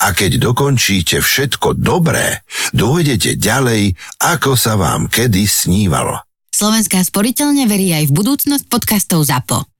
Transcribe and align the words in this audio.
A 0.00 0.16
keď 0.16 0.40
dokončíte 0.40 1.20
všetko 1.20 1.76
dobré, 1.76 2.40
dôjdete 2.72 3.36
ďalej, 3.36 3.92
ako 4.16 4.56
sa 4.56 4.80
vám 4.80 5.12
kedy 5.12 5.44
snívalo. 5.44 6.24
Slovenská 6.50 7.00
sporiteľne 7.04 7.64
verí 7.68 7.92
aj 7.92 8.08
v 8.08 8.16
budúcnosť 8.16 8.64
podcastov 8.68 9.24
ZAPO. 9.24 9.79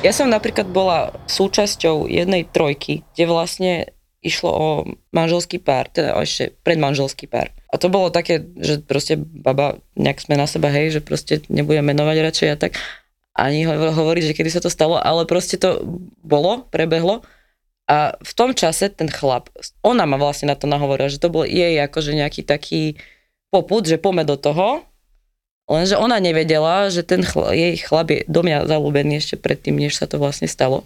Ja 0.00 0.16
som 0.16 0.32
napríklad 0.32 0.72
bola 0.72 1.12
súčasťou 1.28 2.08
jednej 2.08 2.48
trojky, 2.48 3.04
kde 3.12 3.24
vlastne 3.28 3.72
išlo 4.24 4.48
o 4.48 4.68
manželský 5.12 5.60
pár, 5.60 5.92
teda 5.92 6.16
ešte 6.16 6.56
predmanželský 6.64 7.28
pár. 7.28 7.52
A 7.68 7.76
to 7.76 7.92
bolo 7.92 8.08
také, 8.08 8.40
že 8.56 8.80
proste 8.80 9.20
baba, 9.20 9.76
nejak 10.00 10.24
sme 10.24 10.40
na 10.40 10.48
seba, 10.48 10.72
hej, 10.72 10.96
že 10.96 11.00
proste 11.04 11.44
nebudem 11.52 11.84
menovať 11.84 12.16
radšej 12.16 12.48
a 12.48 12.56
tak 12.56 12.80
ani 13.36 13.68
hovoriť, 13.68 14.32
že 14.32 14.36
kedy 14.40 14.48
sa 14.48 14.64
to 14.64 14.72
stalo, 14.72 14.96
ale 14.96 15.28
proste 15.28 15.60
to 15.60 15.84
bolo, 16.24 16.64
prebehlo. 16.72 17.20
A 17.84 18.16
v 18.24 18.32
tom 18.32 18.56
čase 18.56 18.88
ten 18.88 19.08
chlap, 19.12 19.52
ona 19.84 20.08
ma 20.08 20.16
vlastne 20.16 20.48
na 20.48 20.56
to 20.56 20.64
nahovorila, 20.64 21.12
že 21.12 21.20
to 21.20 21.28
bol 21.28 21.44
jej 21.44 21.76
akože 21.76 22.16
nejaký 22.16 22.40
taký 22.40 22.96
poput, 23.52 23.84
že 23.84 24.00
pome 24.00 24.24
do 24.24 24.40
toho, 24.40 24.80
Lenže 25.70 25.94
ona 25.94 26.18
nevedela, 26.18 26.90
že 26.90 27.06
ten 27.06 27.22
chl- 27.22 27.54
jej 27.54 27.78
chlap 27.78 28.10
je 28.10 28.26
do 28.26 28.42
mňa 28.42 28.66
zalúbený 28.66 29.22
ešte 29.22 29.38
predtým, 29.38 29.78
než 29.78 29.94
sa 29.94 30.10
to 30.10 30.18
vlastne 30.18 30.50
stalo. 30.50 30.82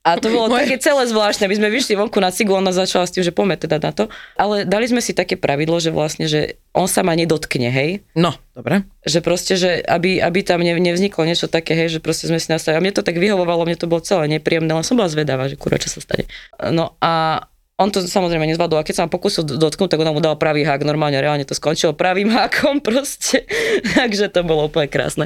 A 0.00 0.16
to 0.16 0.32
bolo 0.32 0.48
Moje... 0.52 0.64
také 0.64 0.80
celé 0.80 1.04
zvláštne. 1.04 1.44
My 1.44 1.56
sme 1.60 1.68
vyšli 1.68 2.00
vonku 2.00 2.16
na 2.16 2.32
cigu, 2.32 2.56
ona 2.56 2.72
začala 2.72 3.04
s 3.04 3.12
tým, 3.12 3.20
že 3.20 3.36
poďme 3.36 3.60
teda 3.60 3.76
na 3.76 3.92
to. 3.92 4.08
Ale 4.40 4.64
dali 4.64 4.88
sme 4.88 5.04
si 5.04 5.12
také 5.12 5.36
pravidlo, 5.36 5.76
že 5.76 5.92
vlastne, 5.92 6.24
že 6.24 6.56
on 6.72 6.88
sa 6.88 7.04
ma 7.04 7.12
nedotkne, 7.12 7.68
hej. 7.68 8.00
No, 8.16 8.32
dobre. 8.56 8.88
Že 9.04 9.18
proste, 9.20 9.54
že 9.60 9.84
aby, 9.84 10.24
aby 10.24 10.40
tam 10.40 10.64
nevzniklo 10.64 11.28
niečo 11.28 11.52
také, 11.52 11.76
hej, 11.76 11.92
že 11.92 12.00
proste 12.00 12.24
sme 12.24 12.40
si 12.40 12.48
nastavili. 12.48 12.80
A 12.80 12.84
mne 12.88 12.96
to 12.96 13.04
tak 13.04 13.20
vyhovovalo, 13.20 13.68
mne 13.68 13.76
to 13.76 13.90
bolo 13.90 14.00
celé 14.00 14.32
nepríjemné, 14.32 14.72
len 14.72 14.86
som 14.86 14.96
bola 14.96 15.12
zvedavá, 15.12 15.44
že 15.44 15.60
kurva, 15.60 15.76
čo 15.76 15.92
sa 15.92 16.00
stane. 16.00 16.24
No 16.72 16.96
a 17.04 17.44
on 17.80 17.88
to 17.88 18.04
samozrejme 18.04 18.44
nezvládol 18.44 18.84
a 18.84 18.86
keď 18.86 18.94
sa 19.00 19.04
ma 19.08 19.10
pokúsil 19.10 19.48
dotknúť, 19.48 19.88
tak 19.88 20.00
on 20.04 20.12
mu 20.12 20.20
dal 20.20 20.36
pravý 20.36 20.68
hák, 20.68 20.84
normálne 20.84 21.16
reálne 21.16 21.48
to 21.48 21.56
skončilo 21.56 21.96
pravým 21.96 22.28
hákom 22.28 22.78
proste. 22.86 23.48
Takže 23.96 24.28
to 24.28 24.44
bolo 24.44 24.68
úplne 24.68 24.86
krásne. 24.92 25.24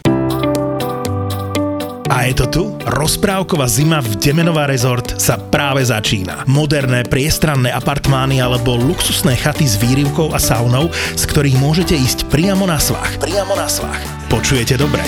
A 2.14 2.30
je 2.30 2.34
to 2.38 2.47
tu? 2.47 2.62
Rozprávková 2.86 3.66
zima 3.66 3.98
v 3.98 4.14
Demenová 4.22 4.70
rezort 4.70 5.19
sa 5.19 5.34
práve 5.34 5.82
začína. 5.82 6.47
Moderné, 6.47 7.02
priestranné 7.02 7.75
apartmány 7.75 8.38
alebo 8.38 8.78
luxusné 8.78 9.34
chaty 9.34 9.66
s 9.66 9.75
výrivkou 9.75 10.31
a 10.31 10.38
saunou, 10.38 10.94
z 10.94 11.25
ktorých 11.26 11.59
môžete 11.59 11.98
ísť 11.98 12.31
priamo 12.31 12.71
na 12.71 12.78
svach. 12.78 13.19
Priamo 13.19 13.59
na 13.59 13.66
svach. 13.66 13.98
Počujete 14.31 14.78
dobre? 14.78 15.03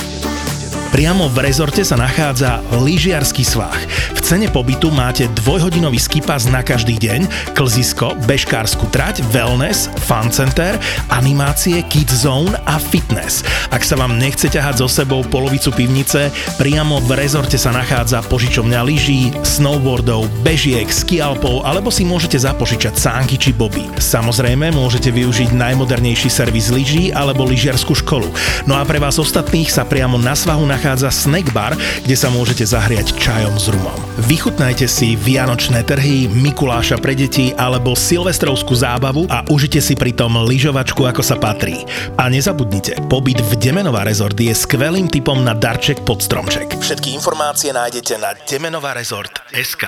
Priamo 0.96 1.28
v 1.28 1.44
rezorte 1.44 1.84
sa 1.84 1.92
nachádza 2.00 2.64
lyžiarsky 2.72 3.44
svah. 3.44 3.76
V 4.16 4.20
cene 4.24 4.48
pobytu 4.48 4.88
máte 4.88 5.28
dvojhodinový 5.44 6.00
skipas 6.00 6.48
na 6.48 6.64
každý 6.64 6.96
deň, 6.96 7.52
klzisko, 7.52 8.16
bežkárskú 8.24 8.88
trať, 8.88 9.20
wellness, 9.28 9.92
fun 10.08 10.32
center, 10.32 10.80
animácie, 11.12 11.84
kids 11.92 12.24
zone 12.24 12.48
a 12.64 12.80
fitness. 12.80 13.44
Ak 13.68 13.84
sa 13.84 14.00
vám 14.00 14.16
nechce 14.16 14.48
ťahať 14.48 14.80
so 14.80 14.88
sebou 14.88 15.20
polovicu 15.20 15.68
pivnice, 15.68 16.32
priamo 16.56 17.04
v 17.04 17.12
rezorte 17.12 17.60
sa 17.60 17.76
nachádza 17.76 18.24
požičovňa 18.32 18.80
lyží, 18.80 19.36
snowboardov, 19.44 20.24
bežiek, 20.48 20.88
skialpov 20.88 21.60
alebo 21.68 21.92
si 21.92 22.08
môžete 22.08 22.40
zapožičať 22.40 22.96
sánky 22.96 23.36
či 23.36 23.52
boby. 23.52 23.84
Samozrejme 24.00 24.72
môžete 24.72 25.12
využiť 25.12 25.52
najmodernejší 25.52 26.32
servis 26.32 26.72
lyží 26.72 27.12
alebo 27.12 27.44
lyžiarskú 27.44 27.92
školu. 27.92 28.32
No 28.64 28.80
a 28.80 28.82
pre 28.88 28.96
vás 28.96 29.20
ostatných 29.20 29.68
sa 29.68 29.84
priamo 29.84 30.16
na 30.16 30.32
svahu 30.32 30.64
nachádza 30.64 30.85
nachádza 30.86 31.10
snack 31.10 31.50
bar, 31.50 31.74
kde 32.06 32.14
sa 32.14 32.30
môžete 32.30 32.62
zahriať 32.62 33.18
čajom 33.18 33.58
s 33.58 33.66
rumom. 33.74 33.98
Vychutnajte 34.30 34.86
si 34.86 35.18
vianočné 35.18 35.82
trhy, 35.82 36.30
Mikuláša 36.30 37.02
pre 37.02 37.18
deti 37.18 37.50
alebo 37.58 37.98
silvestrovskú 37.98 38.70
zábavu 38.70 39.26
a 39.26 39.42
užite 39.50 39.82
si 39.82 39.98
pritom 39.98 40.46
lyžovačku 40.46 41.02
ako 41.02 41.26
sa 41.26 41.34
patrí. 41.42 41.82
A 42.14 42.30
nezabudnite, 42.30 43.02
pobyt 43.10 43.42
v 43.42 43.58
Demenová 43.58 44.06
rezort 44.06 44.38
je 44.38 44.54
skvelým 44.54 45.10
typom 45.10 45.42
na 45.42 45.58
darček 45.58 46.06
pod 46.06 46.22
stromček. 46.22 46.78
Všetky 46.78 47.18
informácie 47.18 47.74
nájdete 47.74 48.22
na 48.22 48.38
demenovarezort.sk. 48.46 49.82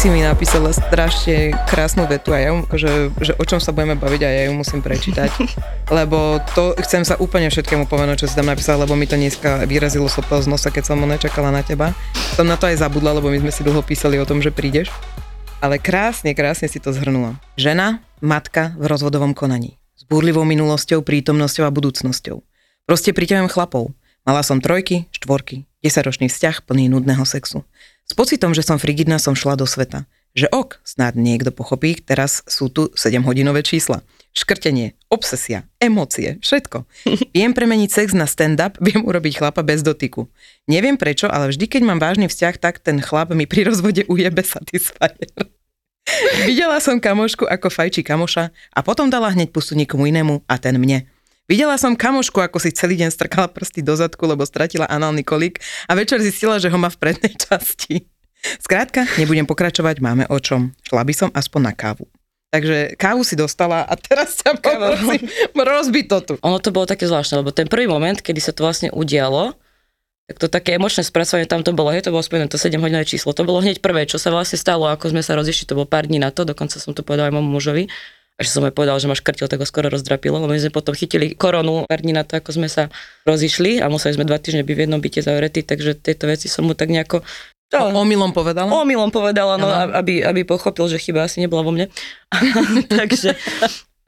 si 0.00 0.08
mi 0.08 0.24
napísala 0.24 0.72
strašne 0.72 1.52
krásnu 1.68 2.08
vetu 2.08 2.32
a 2.32 2.40
ja, 2.40 2.56
že, 2.72 3.12
že 3.20 3.36
o 3.36 3.44
čom 3.44 3.60
sa 3.60 3.68
budeme 3.68 4.00
baviť 4.00 4.20
a 4.24 4.28
ja 4.32 4.42
ju 4.48 4.56
musím 4.56 4.80
prečítať. 4.80 5.28
lebo 6.00 6.40
to 6.56 6.72
chcem 6.80 7.04
sa 7.04 7.20
úplne 7.20 7.52
všetkému 7.52 7.84
pomenúť, 7.84 8.24
čo 8.24 8.28
si 8.32 8.32
tam 8.32 8.48
napísala, 8.48 8.88
lebo 8.88 8.96
mi 8.96 9.04
to 9.04 9.20
dneska 9.20 9.68
vyrazilo 9.68 10.08
sopel 10.08 10.40
z 10.40 10.48
nosa, 10.48 10.72
keď 10.72 10.88
som 10.88 11.04
nečakala 11.04 11.52
na 11.52 11.60
teba. 11.60 11.92
Som 12.32 12.48
na 12.48 12.56
to 12.56 12.64
aj 12.64 12.80
zabudla, 12.80 13.20
lebo 13.20 13.28
my 13.28 13.44
sme 13.44 13.52
si 13.52 13.60
dlho 13.60 13.84
písali 13.84 14.16
o 14.16 14.24
tom, 14.24 14.40
že 14.40 14.48
prídeš. 14.48 14.88
Ale 15.60 15.76
krásne, 15.76 16.32
krásne 16.32 16.72
si 16.72 16.80
to 16.80 16.96
zhrnula. 16.96 17.36
Žena, 17.60 18.00
matka 18.24 18.72
v 18.80 18.88
rozvodovom 18.88 19.36
konaní. 19.36 19.76
S 20.00 20.08
búrlivou 20.08 20.48
minulosťou, 20.48 21.04
prítomnosťou 21.04 21.68
a 21.68 21.74
budúcnosťou. 21.76 22.40
Proste 22.88 23.12
priťahujem 23.12 23.52
chlapov. 23.52 23.92
Mala 24.24 24.40
som 24.40 24.64
trojky, 24.64 25.12
štvorky, 25.12 25.68
desaťročný 25.84 26.32
vzťah 26.32 26.64
plný 26.64 26.88
nudného 26.88 27.28
sexu. 27.28 27.68
S 28.10 28.12
pocitom, 28.18 28.50
že 28.50 28.66
som 28.66 28.74
frigidná, 28.74 29.22
som 29.22 29.38
šla 29.38 29.54
do 29.54 29.70
sveta. 29.70 30.02
Že 30.34 30.50
ok, 30.50 30.82
snad 30.82 31.14
niekto 31.14 31.54
pochopí, 31.54 31.94
teraz 31.94 32.42
sú 32.42 32.66
tu 32.66 32.90
7-hodinové 32.98 33.62
čísla. 33.62 34.02
Škrtenie, 34.34 34.98
obsesia, 35.06 35.70
emócie, 35.78 36.42
všetko. 36.42 36.90
Viem 37.38 37.54
premeniť 37.54 37.86
sex 37.86 38.10
na 38.10 38.26
stand-up, 38.26 38.82
viem 38.82 39.06
urobiť 39.06 39.38
chlapa 39.38 39.62
bez 39.62 39.86
dotyku. 39.86 40.26
Neviem 40.66 40.98
prečo, 40.98 41.30
ale 41.30 41.54
vždy, 41.54 41.70
keď 41.70 41.82
mám 41.86 42.02
vážny 42.02 42.26
vzťah, 42.26 42.54
tak 42.58 42.82
ten 42.82 42.98
chlap 42.98 43.30
mi 43.30 43.46
pri 43.46 43.70
rozvode 43.70 44.02
ujebe 44.10 44.42
satisfier. 44.42 45.14
Videla 46.50 46.82
som 46.82 46.98
kamošku, 46.98 47.46
ako 47.46 47.70
fajčí 47.70 48.02
kamoša 48.02 48.50
a 48.74 48.78
potom 48.82 49.06
dala 49.06 49.30
hneď 49.30 49.54
pustu 49.54 49.78
niekomu 49.78 50.10
inému 50.10 50.42
a 50.50 50.58
ten 50.58 50.74
mne. 50.82 51.06
Videla 51.50 51.74
som 51.82 51.98
kamošku, 51.98 52.38
ako 52.38 52.62
si 52.62 52.70
celý 52.70 52.94
deň 53.02 53.10
strkala 53.10 53.50
prsty 53.50 53.82
do 53.82 53.98
zadku, 53.98 54.22
lebo 54.22 54.46
stratila 54.46 54.86
análny 54.86 55.26
kolík 55.26 55.58
a 55.90 55.98
večer 55.98 56.22
zistila, 56.22 56.62
že 56.62 56.70
ho 56.70 56.78
má 56.78 56.86
v 56.86 57.02
prednej 57.02 57.34
časti. 57.42 58.06
Skrátka, 58.62 59.02
nebudem 59.18 59.50
pokračovať, 59.50 59.98
máme 59.98 60.30
o 60.30 60.38
čom. 60.38 60.70
Šla 60.86 61.02
by 61.02 61.10
som 61.10 61.28
aspoň 61.34 61.60
na 61.66 61.74
kávu. 61.74 62.06
Takže 62.54 62.94
kávu 62.94 63.26
si 63.26 63.34
dostala 63.34 63.82
a 63.82 63.98
teraz 63.98 64.38
ťa 64.38 64.62
poprosím 64.62 65.26
rozbiť 65.58 66.06
to 66.06 66.18
tu. 66.22 66.32
Ono 66.38 66.62
to 66.62 66.70
bolo 66.70 66.86
také 66.86 67.10
zvláštne, 67.10 67.42
lebo 67.42 67.50
ten 67.50 67.66
prvý 67.66 67.90
moment, 67.90 68.22
kedy 68.22 68.38
sa 68.38 68.54
to 68.54 68.62
vlastne 68.62 68.94
udialo, 68.94 69.50
tak 70.30 70.38
to 70.38 70.46
také 70.46 70.78
emočné 70.78 71.02
spracovanie 71.02 71.50
tam 71.50 71.66
to 71.66 71.74
bolo, 71.74 71.90
hej, 71.90 72.06
to 72.06 72.14
bolo 72.14 72.22
spojené, 72.22 72.46
to 72.46 72.62
7 72.62 72.78
hodinové 72.78 73.02
číslo, 73.02 73.34
to 73.34 73.42
bolo 73.42 73.58
hneď 73.58 73.82
prvé, 73.82 74.06
čo 74.06 74.22
sa 74.22 74.30
vlastne 74.30 74.54
stalo, 74.54 74.86
ako 74.86 75.10
sme 75.10 75.26
sa 75.26 75.34
rozišli, 75.34 75.66
to 75.66 75.74
bolo 75.74 75.90
pár 75.90 76.06
dní 76.06 76.22
na 76.22 76.30
to, 76.30 76.46
dokonca 76.46 76.78
som 76.78 76.94
to 76.94 77.02
povedala 77.02 77.34
aj 77.34 77.34
môjmu 77.34 77.50
mužovi, 77.58 77.90
a 78.40 78.44
že 78.44 78.56
som 78.56 78.64
aj 78.64 78.72
povedal, 78.72 78.96
že 78.96 79.04
ma 79.04 79.12
škrtil, 79.12 79.52
tak 79.52 79.60
ho 79.60 79.68
skoro 79.68 79.92
rozdrapilo, 79.92 80.40
lebo 80.40 80.48
my 80.48 80.56
sme 80.56 80.72
potom 80.72 80.96
chytili 80.96 81.36
koronu 81.36 81.84
pár 81.84 82.00
dní 82.00 82.16
na 82.16 82.24
to, 82.24 82.40
ako 82.40 82.56
sme 82.56 82.72
sa 82.72 82.88
rozišli 83.28 83.84
a 83.84 83.92
museli 83.92 84.16
sme 84.16 84.24
dva 84.24 84.40
týždne 84.40 84.64
byť 84.64 84.72
v 84.72 84.82
jednom 84.88 84.96
byte 84.96 85.20
zavretí, 85.20 85.60
takže 85.60 86.00
tieto 86.00 86.24
veci 86.24 86.48
som 86.48 86.64
mu 86.64 86.72
tak 86.72 86.88
nejako 86.88 87.20
o, 87.20 87.86
omylom 88.00 88.32
povedala? 88.32 88.64
Omylom 88.64 89.12
povedala, 89.12 89.60
no, 89.60 89.68
aby, 89.68 90.24
aby 90.24 90.48
pochopil, 90.48 90.88
že 90.88 90.96
chyba 90.96 91.28
asi 91.28 91.44
nebola 91.44 91.60
vo 91.60 91.76
mne. 91.76 91.92
takže, 93.04 93.36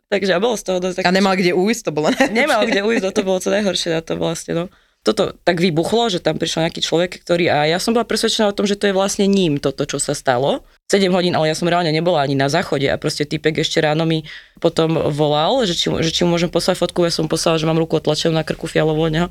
takže 0.08 0.32
a 0.32 0.40
bolo 0.40 0.56
z 0.56 0.64
toho 0.64 0.80
dosť 0.80 1.04
tak... 1.04 1.04
A 1.06 1.12
nemal 1.12 1.36
kde 1.36 1.52
ujsť, 1.52 1.82
to 1.84 1.92
bolo 1.92 2.08
najhoršie. 2.08 2.32
Nemal 2.32 2.64
kde 2.64 2.80
ujsť, 2.88 3.04
to 3.12 3.22
bolo 3.28 3.36
co 3.36 3.52
najhoršie 3.52 3.88
na 3.92 4.00
to 4.00 4.16
vlastne, 4.16 4.52
no. 4.56 4.64
Toto 5.02 5.34
tak 5.42 5.58
vybuchlo, 5.58 6.14
že 6.14 6.22
tam 6.22 6.38
prišiel 6.38 6.70
nejaký 6.70 6.78
človek, 6.78 7.26
ktorý 7.26 7.50
a 7.50 7.66
ja 7.66 7.82
som 7.82 7.90
bola 7.90 8.06
presvedčená 8.06 8.46
o 8.46 8.54
tom, 8.54 8.70
že 8.70 8.78
to 8.78 8.86
je 8.86 8.94
vlastne 8.94 9.26
ním 9.26 9.58
toto, 9.58 9.82
čo 9.82 9.98
sa 9.98 10.14
stalo. 10.14 10.62
7 10.94 11.10
hodín, 11.10 11.34
ale 11.34 11.50
ja 11.50 11.58
som 11.58 11.66
reálne 11.66 11.90
nebola 11.90 12.22
ani 12.22 12.38
na 12.38 12.46
záchode 12.46 12.86
a 12.86 12.94
proste 13.02 13.26
typek 13.26 13.66
ešte 13.66 13.82
ráno 13.82 14.06
mi 14.06 14.22
potom 14.62 15.10
volal, 15.10 15.66
že 15.66 15.74
či, 15.74 15.90
že 15.90 16.14
či 16.14 16.22
mu 16.22 16.38
môžem 16.38 16.46
poslať 16.46 16.78
fotku, 16.78 17.02
ja 17.02 17.10
som 17.10 17.26
poslala, 17.26 17.58
že 17.58 17.66
mám 17.66 17.82
ruku 17.82 17.98
otlačenú 17.98 18.30
na 18.30 18.46
krku 18.46 18.70
fialovú 18.70 19.10
od 19.10 19.12
neho. 19.12 19.28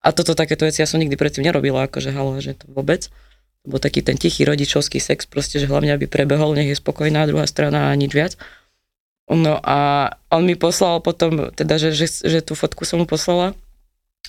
A 0.00 0.16
toto 0.16 0.32
takéto 0.32 0.64
veci 0.64 0.80
ja 0.80 0.88
som 0.88 0.96
nikdy 0.96 1.18
predtým 1.18 1.44
nerobila, 1.44 1.92
akože 1.92 2.16
halo, 2.16 2.40
že 2.40 2.56
to 2.56 2.64
vôbec. 2.72 3.12
Lebo 3.68 3.76
taký 3.76 4.00
ten 4.00 4.16
tichý 4.16 4.48
rodičovský 4.48 4.96
sex, 4.96 5.28
proste, 5.28 5.60
že 5.60 5.68
hlavne 5.68 5.92
aby 5.92 6.08
prebehol, 6.08 6.56
nech 6.56 6.72
je 6.72 6.78
spokojná 6.78 7.28
druhá 7.28 7.44
strana 7.44 7.90
a 7.90 7.98
nič 7.98 8.14
viac. 8.16 8.32
No 9.26 9.58
a 9.60 10.08
on 10.30 10.46
mi 10.46 10.54
poslal 10.54 11.02
potom, 11.02 11.50
teda, 11.50 11.76
že, 11.82 11.90
že, 11.92 12.06
že 12.06 12.40
tú 12.40 12.54
fotku 12.54 12.86
som 12.86 13.02
mu 13.02 13.10
poslala 13.10 13.58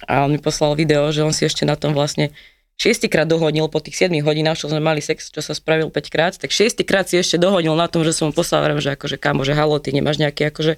a 0.05 0.27
on 0.27 0.35
mi 0.35 0.39
poslal 0.41 0.77
video, 0.77 1.09
že 1.09 1.25
on 1.25 1.33
si 1.33 1.47
ešte 1.47 1.65
na 1.65 1.73
tom 1.73 1.97
vlastne 1.97 2.29
šiestýkrát 2.77 3.25
dohodil 3.25 3.65
po 3.73 3.81
tých 3.81 4.05
7 4.05 4.13
hodinách, 4.21 4.61
čo 4.61 4.69
sme 4.69 4.77
mali 4.77 5.01
sex, 5.01 5.33
čo 5.33 5.41
sa 5.41 5.57
spravil 5.57 5.89
5 5.89 6.13
krát, 6.13 6.38
tak 6.38 6.53
šiestýkrát 6.53 7.09
si 7.09 7.17
ešte 7.17 7.41
dohodil 7.41 7.73
na 7.73 7.89
tom, 7.89 8.05
že 8.05 8.13
som 8.13 8.29
mu 8.29 8.33
poslal, 8.38 8.69
že 8.77 8.94
akože 8.94 9.17
kamo, 9.17 9.41
že 9.41 9.57
halo, 9.57 9.81
ty 9.81 9.89
nemáš 9.89 10.21
nejaký 10.21 10.53
akože 10.53 10.77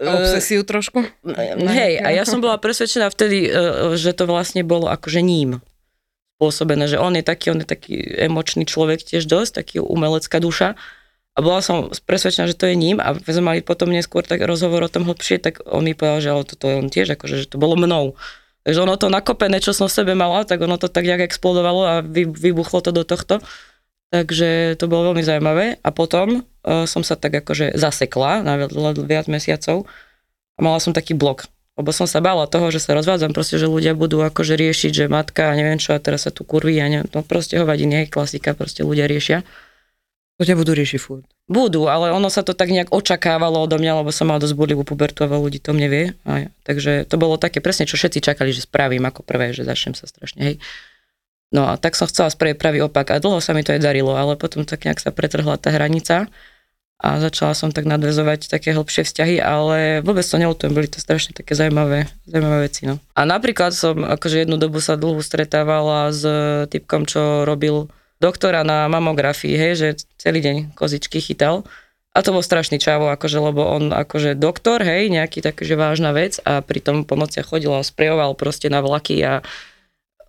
Obsesiu 0.00 0.64
trošku? 0.64 1.04
Hej, 1.68 2.00
a 2.00 2.08
ja 2.08 2.24
som 2.24 2.40
bola 2.40 2.56
presvedčená 2.56 3.12
vtedy, 3.12 3.44
e, 3.44 3.50
že 4.00 4.16
to 4.16 4.24
vlastne 4.24 4.64
bolo 4.64 4.88
akože 4.88 5.20
ním 5.20 5.60
spôsobené, 6.40 6.88
že 6.88 6.96
on 6.96 7.12
je 7.12 7.20
taký, 7.20 7.52
on 7.52 7.60
je 7.60 7.68
taký 7.68 8.00
emočný 8.16 8.64
človek 8.64 9.04
tiež 9.04 9.28
dosť, 9.28 9.60
taký 9.60 9.76
umelecká 9.84 10.40
duša. 10.40 10.72
A 11.36 11.38
bola 11.44 11.60
som 11.60 11.92
presvedčená, 12.08 12.48
že 12.48 12.56
to 12.56 12.64
je 12.64 12.80
ním 12.80 12.96
a 12.96 13.12
sme 13.12 13.44
mali 13.44 13.60
potom 13.60 13.92
neskôr 13.92 14.24
tak 14.24 14.40
rozhovor 14.40 14.88
o 14.88 14.92
tom 14.92 15.04
hlbšie, 15.04 15.36
tak 15.36 15.60
on 15.68 15.84
mi 15.84 15.92
povedal, 15.92 16.24
že 16.24 16.32
ale 16.32 16.48
toto 16.48 16.64
je 16.64 16.80
on 16.80 16.88
tiež, 16.88 17.12
akože, 17.20 17.44
že 17.44 17.46
to 17.52 17.60
bolo 17.60 17.76
mnou. 17.76 18.16
Takže 18.64 18.78
ono 18.84 18.94
to 19.00 19.08
nakopené, 19.08 19.56
čo 19.58 19.72
som 19.72 19.88
v 19.88 19.96
sebe 19.96 20.12
mala, 20.12 20.44
tak 20.44 20.60
ono 20.60 20.76
to 20.76 20.92
tak 20.92 21.08
nejak 21.08 21.24
explodovalo 21.24 21.82
a 21.84 21.94
vy, 22.04 22.28
vybuchlo 22.28 22.84
to 22.84 22.92
do 22.92 23.08
tohto. 23.08 23.40
Takže 24.10 24.76
to 24.76 24.84
bolo 24.90 25.12
veľmi 25.12 25.24
zaujímavé. 25.24 25.80
A 25.80 25.88
potom 25.94 26.42
uh, 26.42 26.84
som 26.84 27.00
sa 27.00 27.16
tak 27.16 27.40
akože 27.40 27.78
zasekla 27.78 28.44
na 28.44 28.68
viac 29.06 29.30
mesiacov 29.30 29.88
a 30.56 30.60
mala 30.60 30.82
som 30.82 30.92
taký 30.92 31.16
blok. 31.16 31.48
Lebo 31.80 31.96
som 31.96 32.04
sa 32.04 32.20
bála 32.20 32.44
toho, 32.44 32.68
že 32.68 32.82
sa 32.82 32.92
rozvádzam, 32.92 33.32
proste, 33.32 33.56
že 33.56 33.64
ľudia 33.64 33.96
budú 33.96 34.20
akože 34.20 34.52
riešiť, 34.52 34.92
že 34.92 35.04
matka 35.08 35.48
a 35.48 35.56
neviem 35.56 35.80
čo 35.80 35.96
a 35.96 36.02
teraz 36.02 36.28
sa 36.28 36.34
tu 36.34 36.44
kurví 36.44 36.76
a 36.76 36.90
neviem, 36.90 37.08
no 37.08 37.24
proste 37.24 37.56
hovadí, 37.56 37.88
je 37.88 38.10
klasika, 38.10 38.52
proste 38.52 38.84
ľudia 38.84 39.08
riešia. 39.08 39.40
To 40.40 40.48
ťa 40.48 40.56
budú 40.56 40.72
riešiť 40.72 40.96
furt. 40.96 41.28
Budú, 41.52 41.84
ale 41.92 42.16
ono 42.16 42.32
sa 42.32 42.40
to 42.40 42.56
tak 42.56 42.72
nejak 42.72 42.88
očakávalo 42.96 43.60
odo 43.60 43.76
mňa, 43.76 44.00
lebo 44.00 44.08
som 44.08 44.24
mala 44.24 44.40
dosť 44.40 44.56
bodlivú 44.56 44.88
pubertu 44.88 45.20
a 45.20 45.28
veľa 45.28 45.44
ľudí 45.44 45.60
to 45.60 45.76
mne 45.76 45.88
vie. 45.92 46.04
A 46.24 46.48
takže 46.64 47.04
to 47.04 47.20
bolo 47.20 47.36
také 47.36 47.60
presne, 47.60 47.84
čo 47.84 48.00
všetci 48.00 48.24
čakali, 48.24 48.48
že 48.56 48.64
spravím 48.64 49.04
ako 49.04 49.20
prvé, 49.20 49.52
že 49.52 49.68
začnem 49.68 49.92
sa 49.92 50.08
strašne, 50.08 50.40
hej. 50.40 50.56
No 51.52 51.68
a 51.68 51.76
tak 51.76 51.92
som 51.92 52.08
chcela 52.08 52.32
spraviť 52.32 52.56
pravý 52.56 52.80
opak 52.80 53.12
a 53.12 53.20
dlho 53.20 53.36
sa 53.44 53.52
mi 53.52 53.60
to 53.60 53.76
aj 53.76 53.84
darilo, 53.84 54.16
ale 54.16 54.40
potom 54.40 54.64
tak 54.64 54.88
nejak 54.88 55.02
sa 55.02 55.12
pretrhla 55.12 55.60
tá 55.60 55.68
hranica 55.74 56.32
a 57.00 57.20
začala 57.20 57.52
som 57.52 57.68
tak 57.68 57.84
nadvezovať 57.84 58.48
také 58.48 58.72
hĺbšie 58.72 59.04
vzťahy, 59.04 59.36
ale 59.44 60.00
vôbec 60.00 60.24
to 60.24 60.40
neľutujem, 60.40 60.72
boli 60.72 60.88
to 60.88 61.04
strašne 61.04 61.36
také 61.36 61.52
zaujímavé, 61.52 62.08
zaujímavé 62.24 62.58
veci. 62.64 62.88
No. 62.88 62.96
A 63.12 63.28
napríklad 63.28 63.76
som 63.76 64.08
akože 64.08 64.48
jednu 64.48 64.56
dobu 64.56 64.80
sa 64.80 64.96
dlho 64.96 65.20
stretávala 65.20 66.12
s 66.16 66.24
typkom, 66.72 67.04
čo 67.04 67.44
robil 67.44 67.92
doktora 68.20 68.62
na 68.62 68.86
mamografii, 68.86 69.56
hej, 69.56 69.72
že 69.74 69.88
celý 70.20 70.44
deň 70.44 70.76
kozičky 70.76 71.18
chytal. 71.18 71.64
A 72.10 72.26
to 72.26 72.34
bol 72.34 72.42
strašný 72.42 72.82
čavo, 72.82 73.06
akože, 73.08 73.38
lebo 73.38 73.62
on 73.64 73.94
akože 73.94 74.34
doktor, 74.34 74.82
hej, 74.82 75.08
nejaký 75.08 75.40
že 75.46 75.78
vážna 75.78 76.10
vec 76.10 76.42
a 76.42 76.60
pri 76.60 76.82
tom 76.82 77.06
po 77.06 77.14
nociach 77.14 77.46
chodil 77.46 77.70
a 77.70 77.86
sprejoval 77.86 78.34
proste 78.34 78.66
na 78.66 78.82
vlaky 78.82 79.22
a 79.22 79.46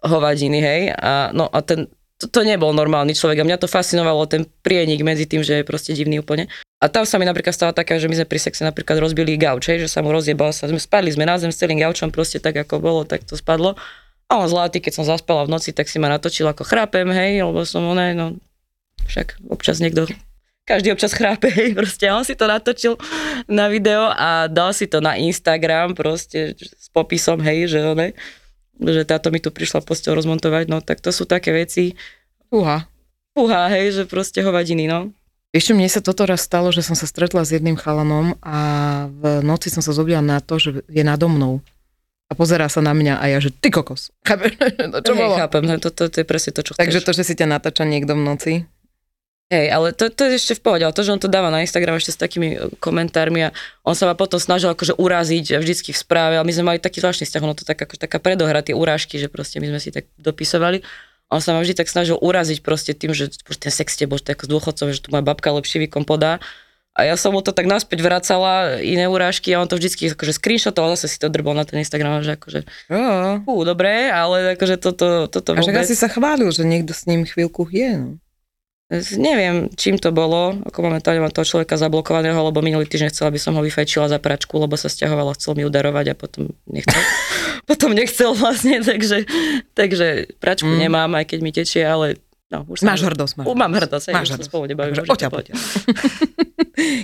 hovadiny, 0.06 0.60
hej. 0.62 0.82
A, 0.94 1.34
no 1.34 1.50
a 1.50 1.60
ten, 1.66 1.90
to, 2.22 2.30
to 2.30 2.46
nebol 2.46 2.70
normálny 2.70 3.18
človek 3.18 3.42
a 3.42 3.48
mňa 3.50 3.58
to 3.58 3.68
fascinovalo, 3.68 4.30
ten 4.30 4.46
prienik 4.62 5.02
medzi 5.02 5.26
tým, 5.26 5.42
že 5.42 5.62
je 5.62 5.66
proste 5.66 5.98
divný 5.98 6.22
úplne. 6.22 6.54
A 6.82 6.90
tam 6.90 7.06
sa 7.06 7.18
mi 7.18 7.26
napríklad 7.26 7.54
stala 7.54 7.74
taká, 7.74 7.98
že 7.98 8.06
my 8.06 8.18
sme 8.18 8.30
pri 8.30 8.40
sexe 8.42 8.62
napríklad 8.62 9.02
rozbili 9.02 9.38
gauč, 9.38 9.74
hej, 9.74 9.86
že 9.86 9.90
sa 9.90 10.06
mu 10.06 10.14
rozjebal 10.14 10.54
sa, 10.54 10.70
spadli 10.70 11.10
sme 11.10 11.26
na 11.26 11.42
zem 11.42 11.50
s 11.50 11.58
celým 11.58 11.82
gaučom, 11.82 12.14
proste 12.14 12.38
tak 12.38 12.62
ako 12.62 12.78
bolo, 12.78 13.02
tak 13.10 13.26
to 13.26 13.34
spadlo. 13.34 13.74
A 14.31 14.39
on 14.39 14.48
zlatý, 14.48 14.80
keď 14.80 14.95
som 14.95 15.04
zaspala 15.04 15.44
v 15.44 15.51
noci, 15.51 15.75
tak 15.75 15.92
si 15.92 16.00
ma 16.00 16.07
natočil 16.07 16.48
ako 16.48 16.63
chrápem, 16.63 17.04
hej, 17.12 17.44
lebo 17.44 17.68
som 17.68 17.83
oné, 17.83 18.16
no 18.16 18.39
však 19.04 19.44
občas 19.51 19.83
niekto, 19.83 20.07
každý 20.63 20.95
občas 20.95 21.12
chrápe, 21.12 21.51
hej, 21.60 21.75
proste. 21.75 22.07
A 22.07 22.16
on 22.16 22.24
si 22.24 22.39
to 22.39 22.48
natočil 22.48 22.95
na 23.51 23.68
video 23.68 24.07
a 24.07 24.48
dal 24.48 24.72
si 24.72 24.88
to 24.88 25.04
na 25.04 25.19
Instagram 25.19 26.00
proste 26.00 26.56
s 26.56 26.88
popisom, 26.95 27.44
hej, 27.44 27.68
že 27.75 27.83
oné, 27.83 28.16
že 28.80 29.04
táto 29.04 29.36
mi 29.36 29.44
tu 29.44 29.51
prišla 29.51 29.83
postel 29.83 30.16
rozmontovať, 30.16 30.72
no 30.72 30.80
tak 30.80 31.04
to 31.04 31.12
sú 31.12 31.27
také 31.27 31.51
veci. 31.51 32.00
Uha. 32.56 32.88
Uha, 33.36 33.68
hej, 33.68 34.00
že 34.00 34.04
proste 34.07 34.39
hovadiny, 34.39 34.88
no. 34.88 35.12
Ešte 35.51 35.75
mne 35.75 35.92
sa 35.92 36.00
toto 36.00 36.24
raz 36.24 36.48
stalo, 36.48 36.72
že 36.72 36.80
som 36.80 36.95
sa 36.95 37.04
stretla 37.04 37.44
s 37.44 37.51
jedným 37.51 37.75
chalanom 37.75 38.39
a 38.39 38.60
v 39.12 39.44
noci 39.44 39.68
som 39.68 39.84
sa 39.84 39.92
zobila 39.92 40.24
na 40.24 40.39
to, 40.39 40.56
že 40.56 40.80
je 40.88 41.04
nado 41.04 41.27
mnou 41.27 41.60
a 42.31 42.33
pozerá 42.33 42.72
sa 42.72 42.80
na 42.80 42.95
mňa 42.95 43.19
a 43.19 43.25
ja, 43.28 43.44
že 43.44 43.51
ty 43.51 43.68
kokos. 43.68 44.16
Chápeš? 44.28 44.56
to 44.56 45.00
čo 45.04 45.13
Hej, 45.13 45.19
bolo? 45.19 45.36
chápem, 45.36 45.63
to, 45.83 45.89
to, 45.92 46.04
to, 46.07 46.18
je 46.24 46.25
presne 46.25 46.56
to, 46.56 46.63
čo 46.63 46.72
Takže 46.80 47.04
chceš. 47.04 47.07
to, 47.07 47.12
že 47.12 47.24
si 47.28 47.33
ťa 47.36 47.48
natáča 47.51 47.83
niekto 47.83 48.16
v 48.16 48.24
noci. 48.24 48.54
Hej, 49.51 49.68
ale 49.68 49.92
to, 49.92 50.07
to 50.07 50.31
je 50.31 50.39
ešte 50.39 50.56
v 50.56 50.62
pohode, 50.63 50.83
ale 50.88 50.95
to, 50.95 51.04
že 51.04 51.12
on 51.12 51.19
to 51.19 51.28
dáva 51.28 51.51
na 51.51 51.60
Instagram 51.60 52.00
ešte 52.00 52.16
s 52.16 52.19
takými 52.24 52.50
e, 52.56 52.57
komentármi 52.80 53.51
a 53.51 53.54
on 53.83 53.92
sa 54.00 54.07
ma 54.07 54.16
potom 54.16 54.39
snažil 54.39 54.72
akože 54.72 54.95
uraziť 54.95 55.60
vždycky 55.60 55.92
v 55.92 56.00
správe, 56.00 56.39
ale 56.39 56.48
my 56.48 56.56
sme 56.56 56.66
mali 56.72 56.80
taký 56.80 57.04
zvláštny 57.04 57.28
vzťah, 57.28 57.44
ono 57.44 57.51
to 57.60 57.68
tak, 57.68 57.75
ako, 57.83 58.00
taká 58.00 58.24
predohra, 58.24 58.63
tie 58.63 58.72
urážky, 58.72 59.19
že 59.19 59.27
proste 59.27 59.60
my 59.60 59.68
sme 59.68 59.80
si 59.84 59.92
tak 59.92 60.07
dopisovali. 60.16 60.80
A 61.27 61.36
on 61.36 61.44
sa 61.44 61.51
ma 61.51 61.60
vždy 61.60 61.84
tak 61.84 61.92
snažil 61.92 62.16
uraziť 62.16 62.63
proste 62.63 62.95
tým, 62.95 63.12
že 63.12 63.27
ten 63.60 63.72
sex 63.75 64.00
tebo, 64.00 64.16
že 64.16 64.24
to 64.24 64.30
je 64.31 64.36
ako 64.39 64.45
s 64.48 64.51
dôchodcom, 64.56 64.88
že 64.95 65.00
tu 65.04 65.12
moja 65.12 65.24
babka 65.24 65.51
lepší 65.51 65.84
výkon 65.84 66.07
podá. 66.07 66.39
A 66.92 67.08
ja 67.08 67.16
som 67.16 67.32
mu 67.32 67.40
to 67.40 67.56
tak 67.56 67.72
naspäť 67.72 68.04
vracala, 68.04 68.84
iné 68.84 69.08
urážky 69.08 69.56
a 69.56 69.64
on 69.64 69.68
to 69.68 69.80
vždycky 69.80 70.12
akože 70.12 70.36
screenshotoval, 70.36 71.00
zase 71.00 71.08
si 71.08 71.18
to 71.18 71.32
drbol 71.32 71.56
na 71.56 71.64
ten 71.64 71.80
Instagram, 71.80 72.20
že 72.20 72.36
akože, 72.36 72.60
fú, 73.48 73.64
dobre, 73.64 74.12
ale 74.12 74.60
akože 74.60 74.76
toto, 74.76 75.32
toto 75.32 75.56
A 75.56 75.64
vôbec... 75.64 75.88
asi 75.88 75.96
sa 75.96 76.12
chválil, 76.12 76.52
že 76.52 76.68
niekto 76.68 76.92
s 76.92 77.08
ním 77.08 77.24
chvíľku 77.24 77.64
je. 77.72 77.96
No. 77.96 78.12
Neviem, 79.16 79.72
čím 79.80 79.96
to 79.96 80.12
bolo, 80.12 80.52
ako 80.68 80.84
momentálne 80.84 81.24
mám 81.24 81.32
toho 81.32 81.48
človeka 81.48 81.80
zablokovaného, 81.80 82.36
lebo 82.44 82.60
minulý 82.60 82.84
týždeň 82.84 83.16
chcela, 83.16 83.32
aby 83.32 83.40
som 83.40 83.56
ho 83.56 83.64
vyfajčila 83.64 84.12
za 84.12 84.20
pračku, 84.20 84.60
lebo 84.60 84.76
sa 84.76 84.92
stiahovala, 84.92 85.32
chcel 85.40 85.56
mi 85.56 85.64
udarovať 85.64 86.12
a 86.12 86.16
potom 86.20 86.52
nechcel. 86.68 87.00
potom 87.72 87.96
nechcel 87.96 88.36
vlastne, 88.36 88.84
takže, 88.84 89.24
takže 89.80 90.36
pračku 90.44 90.68
Mm. 90.68 90.92
nemám, 90.92 91.12
aj 91.16 91.24
keď 91.24 91.40
mi 91.40 91.56
tečie, 91.56 91.88
ale 91.88 92.20
no, 92.52 92.68
už 92.68 92.84
Máš 92.84 93.08
hrdosť. 93.08 93.40
Máš 93.40 93.48
mám 93.56 93.72
hrdosť, 93.72 94.06
Máš 94.12 94.28
hrdosť. 94.36 94.52
spolu 94.52 94.68
nebavím. 94.68 94.92
Takže 94.92 95.08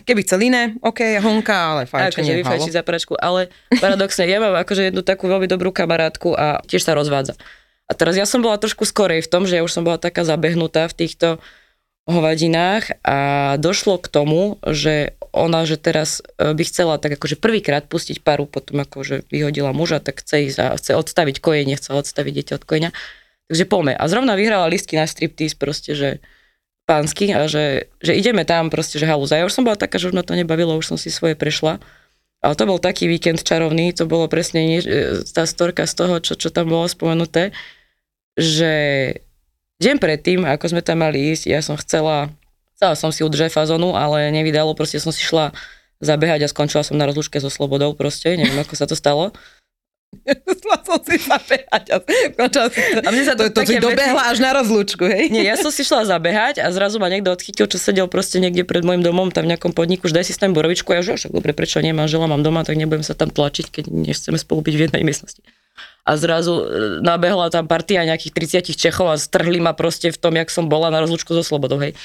Keby 0.07 0.21
chcel 0.25 0.39
iné, 0.47 0.75
OK, 0.81 1.21
honka, 1.21 1.55
ale 1.55 1.81
Akože 1.85 1.93
fajčenie, 1.93 2.33
halo. 2.37 2.41
vyfajčiť 2.43 2.73
za 2.73 2.83
pračku, 2.83 3.13
ale 3.17 3.53
paradoxne, 3.77 4.25
ja 4.25 4.41
mám 4.41 4.55
akože 4.59 4.89
jednu 4.91 5.01
takú 5.01 5.29
veľmi 5.29 5.45
dobrú 5.45 5.69
kamarátku 5.69 6.33
a 6.33 6.61
tiež 6.65 6.83
sa 6.83 6.97
rozvádza. 6.97 7.37
A 7.87 7.91
teraz 7.95 8.19
ja 8.19 8.27
som 8.27 8.43
bola 8.43 8.59
trošku 8.59 8.83
skorej 8.83 9.23
v 9.23 9.31
tom, 9.31 9.47
že 9.47 9.59
ja 9.59 9.63
už 9.63 9.71
som 9.71 9.87
bola 9.87 9.95
taká 9.95 10.27
zabehnutá 10.27 10.91
v 10.91 10.97
týchto 11.07 11.27
hovadinách 12.07 13.03
a 13.03 13.19
došlo 13.59 13.99
k 13.99 14.07
tomu, 14.07 14.59
že 14.63 15.15
ona, 15.35 15.67
že 15.67 15.75
teraz 15.75 16.23
e, 16.39 16.55
by 16.55 16.63
chcela 16.63 16.95
tak 16.97 17.19
akože 17.19 17.35
prvýkrát 17.35 17.83
pustiť 17.91 18.23
paru 18.23 18.47
potom 18.47 18.79
akože 18.79 19.27
vyhodila 19.27 19.75
muža, 19.75 19.99
tak 19.99 20.23
chce 20.23 20.47
ísť 20.47 20.57
a 20.63 20.65
chce 20.79 20.91
odstaviť 20.95 21.43
kojenie, 21.43 21.75
chce 21.75 21.91
odstaviť 21.91 22.33
dieťa 22.33 22.53
od 22.57 22.63
kojenia. 22.63 22.91
Takže 23.51 23.63
poďme. 23.67 23.93
A 23.95 24.03
zrovna 24.07 24.39
vyhrala 24.39 24.71
listky 24.71 24.95
na 24.95 25.07
striptease 25.07 25.55
proste, 25.55 25.95
že 25.95 26.09
pánsky 26.87 27.35
a 27.35 27.51
že, 27.51 27.91
že 27.99 28.15
ideme 28.15 28.47
tam 28.47 28.71
proste, 28.71 28.95
že 28.95 29.05
halúza. 29.05 29.35
Ja 29.35 29.43
už 29.43 29.53
som 29.59 29.67
bola 29.67 29.75
taká, 29.75 29.99
že 29.99 30.07
už 30.07 30.15
ma 30.15 30.23
to 30.23 30.39
nebavilo, 30.39 30.79
už 30.79 30.95
som 30.95 30.97
si 30.97 31.11
svoje 31.11 31.35
prešla. 31.35 31.83
Ale 32.39 32.53
to 32.55 32.63
bol 32.63 32.79
taký 32.79 33.11
víkend 33.11 33.43
čarovný, 33.43 33.91
to 33.91 34.07
bolo 34.07 34.31
presne 34.31 34.63
nie, 34.63 34.79
e, 34.79 35.25
tá 35.27 35.43
storka 35.43 35.83
z 35.83 35.93
toho, 35.99 36.15
čo, 36.23 36.39
čo 36.39 36.47
tam 36.47 36.71
bolo 36.71 36.87
spomenuté, 36.87 37.51
že 38.39 38.71
deň 39.83 39.97
predtým, 39.99 40.45
ako 40.47 40.71
sme 40.71 40.81
tam 40.85 41.03
mali 41.03 41.33
ísť, 41.33 41.43
ja 41.49 41.59
som 41.59 41.75
chcela, 41.75 42.31
chcela 42.77 42.93
som 42.93 43.09
si 43.11 43.25
udržať 43.25 43.51
fazonu, 43.51 43.97
ale 43.97 44.29
nevydalo, 44.29 44.77
proste 44.77 45.01
som 45.01 45.11
si 45.11 45.25
šla 45.25 45.51
zabehať 45.97 46.45
a 46.45 46.51
skončila 46.51 46.85
som 46.85 46.95
na 46.95 47.09
rozlúčke 47.09 47.41
so 47.41 47.49
slobodou 47.49 47.97
proste, 47.97 48.37
neviem, 48.37 48.61
ako 48.61 48.73
sa 48.77 48.85
to 48.85 48.93
stalo. 48.93 49.33
Chcela 50.27 50.77
som 50.87 50.99
si 51.03 51.19
zabehať 51.19 51.83
a. 51.91 51.97
A 53.03 53.09
mne 53.11 53.23
sa 53.27 53.35
to, 53.35 53.51
to 53.51 53.63
to 53.63 53.67
si 53.67 53.75
dobehla 53.79 54.31
až 54.31 54.39
na 54.39 54.55
rozlúčku, 54.55 55.03
hej? 55.03 55.27
Nie, 55.27 55.51
ja 55.51 55.55
som 55.59 55.67
si 55.67 55.83
šla 55.83 56.07
zabehať 56.07 56.63
a 56.63 56.67
zrazu 56.71 56.99
ma 56.99 57.11
niekto 57.11 57.31
odchytil, 57.31 57.67
čo 57.67 57.75
sedel 57.75 58.07
proste 58.07 58.39
niekde 58.39 58.63
pred 58.63 58.87
môjim 58.87 59.03
domom, 59.03 59.31
tam 59.35 59.47
v 59.47 59.55
nejakom 59.55 59.75
podniku, 59.75 60.07
že 60.07 60.15
daj 60.15 60.25
si 60.31 60.33
tam 60.39 60.55
borovičku, 60.55 60.87
ja 60.95 61.03
že 61.03 61.19
však 61.19 61.35
dobre, 61.35 61.51
prečo 61.51 61.83
nie, 61.83 61.91
manžela 61.91 62.27
mám 62.27 62.39
doma, 62.39 62.63
tak 62.63 62.79
nebudem 62.79 63.03
sa 63.03 63.19
tam 63.19 63.27
tlačiť, 63.27 63.67
keď 63.67 63.83
nechceme 63.91 64.39
spolu 64.39 64.63
byť 64.63 64.73
v 64.79 64.83
jednej 64.87 65.03
miestnosti. 65.03 65.43
A 66.07 66.15
zrazu 66.15 66.55
e, 66.55 66.65
nabehla 67.03 67.51
tam 67.51 67.67
partia 67.67 68.07
nejakých 68.07 68.63
30 68.63 68.79
Čechov 68.79 69.11
a 69.11 69.19
strhli 69.19 69.59
ma 69.59 69.75
proste 69.75 70.07
v 70.07 70.17
tom, 70.17 70.39
jak 70.39 70.47
som 70.47 70.71
bola 70.71 70.87
na 70.87 71.03
rozlúčku 71.03 71.35
so 71.35 71.43
Slobodou, 71.43 71.83
hej. 71.83 71.99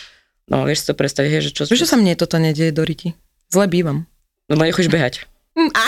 No, 0.50 0.66
vieš 0.66 0.84
si 0.84 0.86
to 0.90 0.98
predstaviť, 0.98 1.30
hej, 1.30 1.42
že 1.48 1.50
čo... 1.54 1.62
Vieš, 1.70 1.86
sa 1.86 1.94
mne 1.94 2.18
toto 2.18 2.34
nedieje 2.36 2.74
do 2.74 2.82
riti? 2.82 3.14
Zle 3.54 3.70
bývam. 3.70 4.10
No, 4.50 4.58
ma 4.58 4.66
nechuješ 4.66 4.90
behať. 4.90 5.22
Mm, 5.54 5.70
a, 5.70 5.86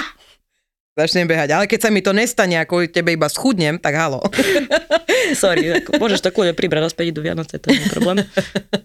začnem 0.94 1.26
behať. 1.26 1.50
Ale 1.50 1.66
keď 1.66 1.80
sa 1.82 1.90
mi 1.90 2.00
to 2.00 2.14
nestane, 2.14 2.54
ako 2.62 2.86
tebe 2.86 3.10
iba 3.10 3.26
schudnem, 3.26 3.82
tak 3.82 3.98
halo. 3.98 4.22
Sorry, 5.42 5.82
ako, 5.82 5.98
môžeš 5.98 6.22
to 6.22 6.30
kľudne 6.30 6.54
pribrať 6.54 6.90
naspäť 6.90 7.10
do 7.10 7.22
Vianoce, 7.26 7.58
to 7.58 7.74
nie 7.74 7.82
je 7.82 7.90
problém. 7.90 8.22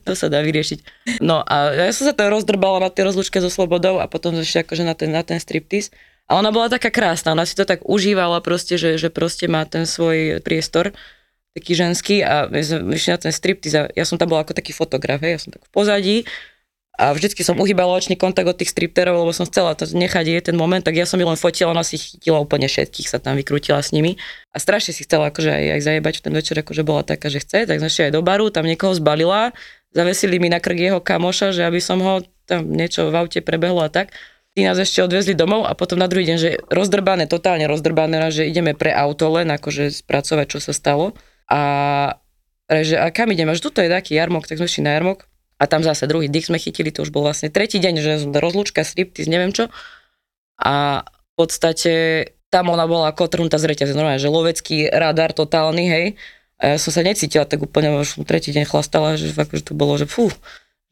To 0.09 0.13
sa 0.17 0.25
dá 0.25 0.41
vyriešiť. 0.41 0.79
No 1.21 1.45
a 1.45 1.69
ja 1.73 1.93
som 1.93 2.09
sa 2.09 2.13
tam 2.17 2.33
rozdrbala 2.33 2.81
na 2.81 2.89
tej 2.89 3.13
rozlučke 3.13 3.37
so 3.37 3.53
Slobodou 3.53 4.01
a 4.01 4.09
potom 4.09 4.33
ešte 4.41 4.65
akože 4.65 4.83
na 4.83 4.97
ten, 4.97 5.13
na 5.13 5.21
ten 5.21 5.37
striptease. 5.37 5.93
A 6.29 6.37
ona 6.37 6.53
bola 6.53 6.69
taká 6.69 6.93
krásna, 6.93 7.33
ona 7.33 7.45
si 7.45 7.57
to 7.57 7.65
tak 7.65 7.81
užívala 7.85 8.41
proste, 8.45 8.77
že, 8.77 9.01
že 9.01 9.09
proste 9.09 9.49
má 9.49 9.65
ten 9.65 9.89
svoj 9.89 10.45
priestor 10.45 10.93
taký 11.57 11.73
ženský 11.73 12.21
a 12.21 12.45
my 12.45 12.61
sme 12.61 12.93
na 12.93 13.17
ten 13.17 13.33
striptease 13.33 13.77
a 13.77 13.83
ja 13.97 14.05
som 14.05 14.21
tam 14.21 14.29
bola 14.29 14.45
ako 14.45 14.53
taký 14.53 14.69
fotograf, 14.69 15.17
ja 15.25 15.41
som 15.41 15.49
tak 15.49 15.65
v 15.65 15.71
pozadí 15.73 16.17
a 16.99 17.15
vždycky 17.15 17.47
som 17.47 17.55
uhýbala 17.55 17.95
očný 17.95 18.19
kontakt 18.19 18.43
od 18.43 18.59
tých 18.59 18.75
stripterov, 18.75 19.23
lebo 19.23 19.31
som 19.31 19.47
chcela 19.47 19.71
to 19.71 19.87
nechať 19.87 20.25
je 20.27 20.51
ten 20.51 20.57
moment, 20.59 20.83
tak 20.83 20.99
ja 20.99 21.07
som 21.07 21.15
ju 21.15 21.23
len 21.23 21.39
fotila, 21.39 21.71
ona 21.71 21.87
si 21.87 21.95
chytila 21.95 22.43
úplne 22.43 22.67
všetkých, 22.67 23.07
sa 23.07 23.23
tam 23.23 23.39
vykrútila 23.39 23.79
s 23.79 23.95
nimi 23.95 24.19
a 24.51 24.59
strašne 24.59 24.91
si 24.91 25.07
chcela 25.07 25.31
akože 25.31 25.47
aj, 25.47 25.65
aj 25.79 25.81
zajebať 25.87 26.13
v 26.19 26.23
ten 26.27 26.33
večer, 26.35 26.55
akože 26.59 26.83
bola 26.83 27.07
taká, 27.07 27.31
že 27.31 27.39
chce, 27.39 27.71
tak 27.71 27.79
sme 27.79 27.87
aj 27.87 28.11
do 28.11 28.19
baru, 28.19 28.51
tam 28.51 28.67
niekoho 28.67 28.91
zbalila, 28.91 29.55
zavesili 29.95 30.43
mi 30.43 30.51
na 30.51 30.59
krk 30.59 30.75
jeho 30.75 30.99
kamoša, 30.99 31.55
že 31.55 31.63
aby 31.63 31.79
som 31.79 32.03
ho 32.03 32.19
tam 32.43 32.67
niečo 32.67 33.07
v 33.07 33.15
aute 33.15 33.39
prebehlo 33.39 33.79
a 33.79 33.87
tak. 33.87 34.11
Tí 34.51 34.67
nás 34.67 34.75
ešte 34.75 34.99
odvezli 34.99 35.39
domov 35.39 35.63
a 35.63 35.79
potom 35.79 35.95
na 35.95 36.11
druhý 36.11 36.27
deň, 36.27 36.37
že 36.41 36.59
rozdrbané, 36.67 37.31
totálne 37.31 37.63
rozdrbané, 37.63 38.27
že 38.27 38.43
ideme 38.43 38.75
pre 38.75 38.91
auto 38.91 39.31
len 39.31 39.47
akože 39.55 40.03
spracovať, 40.03 40.45
čo 40.51 40.59
sa 40.59 40.75
stalo. 40.75 41.15
A 41.47 41.61
že 42.67 42.99
a 42.99 43.07
kam 43.13 43.29
ideme, 43.31 43.55
až 43.55 43.61
tuto 43.63 43.79
je 43.79 43.87
taký 43.87 44.17
jarmok, 44.17 44.49
tak 44.49 44.59
sme 44.59 44.67
šli 44.67 44.83
na 44.83 44.97
jarmok 44.97 45.28
a 45.59 45.63
tam 45.67 45.83
zase 45.83 46.07
druhý 46.07 46.31
dých 46.31 46.47
sme 46.47 46.55
chytili, 46.55 46.89
to 46.89 47.03
už 47.03 47.11
bol 47.11 47.27
vlastne 47.27 47.51
tretí 47.51 47.83
deň, 47.83 47.93
že 47.99 48.13
rozlúčka, 48.31 48.87
striptease, 48.87 49.27
neviem 49.27 49.51
čo. 49.51 49.67
A 50.55 51.03
v 51.03 51.33
podstate 51.35 51.93
tam 52.47 52.71
ona 52.71 52.87
bola 52.87 53.11
ako 53.11 53.27
trhnutá 53.27 53.59
z 53.59 53.75
reťaze, 53.75 53.91
normálne, 53.91 54.23
že 54.23 54.31
lovecký 54.31 54.87
radar 54.87 55.35
totálny, 55.35 55.85
hej. 55.85 56.05
A 56.59 56.75
ja 56.75 56.77
som 56.79 56.95
sa 56.95 57.03
necítila 57.03 57.43
tak 57.43 57.59
úplne, 57.59 57.91
už 57.99 58.23
tretí 58.23 58.55
deň 58.55 58.65
chlastala, 58.67 59.19
že 59.19 59.35
fakt, 59.35 59.51
že 59.51 59.67
to 59.67 59.75
bolo, 59.75 59.99
že 59.99 60.07
fú, 60.07 60.31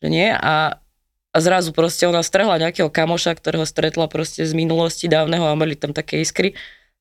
že 0.04 0.08
nie. 0.12 0.32
A, 0.36 0.80
a 1.32 1.38
zrazu 1.40 1.72
proste 1.72 2.04
ona 2.04 2.20
strhla 2.20 2.60
nejakého 2.60 2.92
kamoša, 2.92 3.40
ktorého 3.40 3.64
stretla 3.64 4.12
proste 4.12 4.44
z 4.44 4.52
minulosti 4.52 5.08
dávneho 5.08 5.48
a 5.48 5.56
mali 5.56 5.80
tam 5.80 5.96
také 5.96 6.20
iskry 6.20 6.56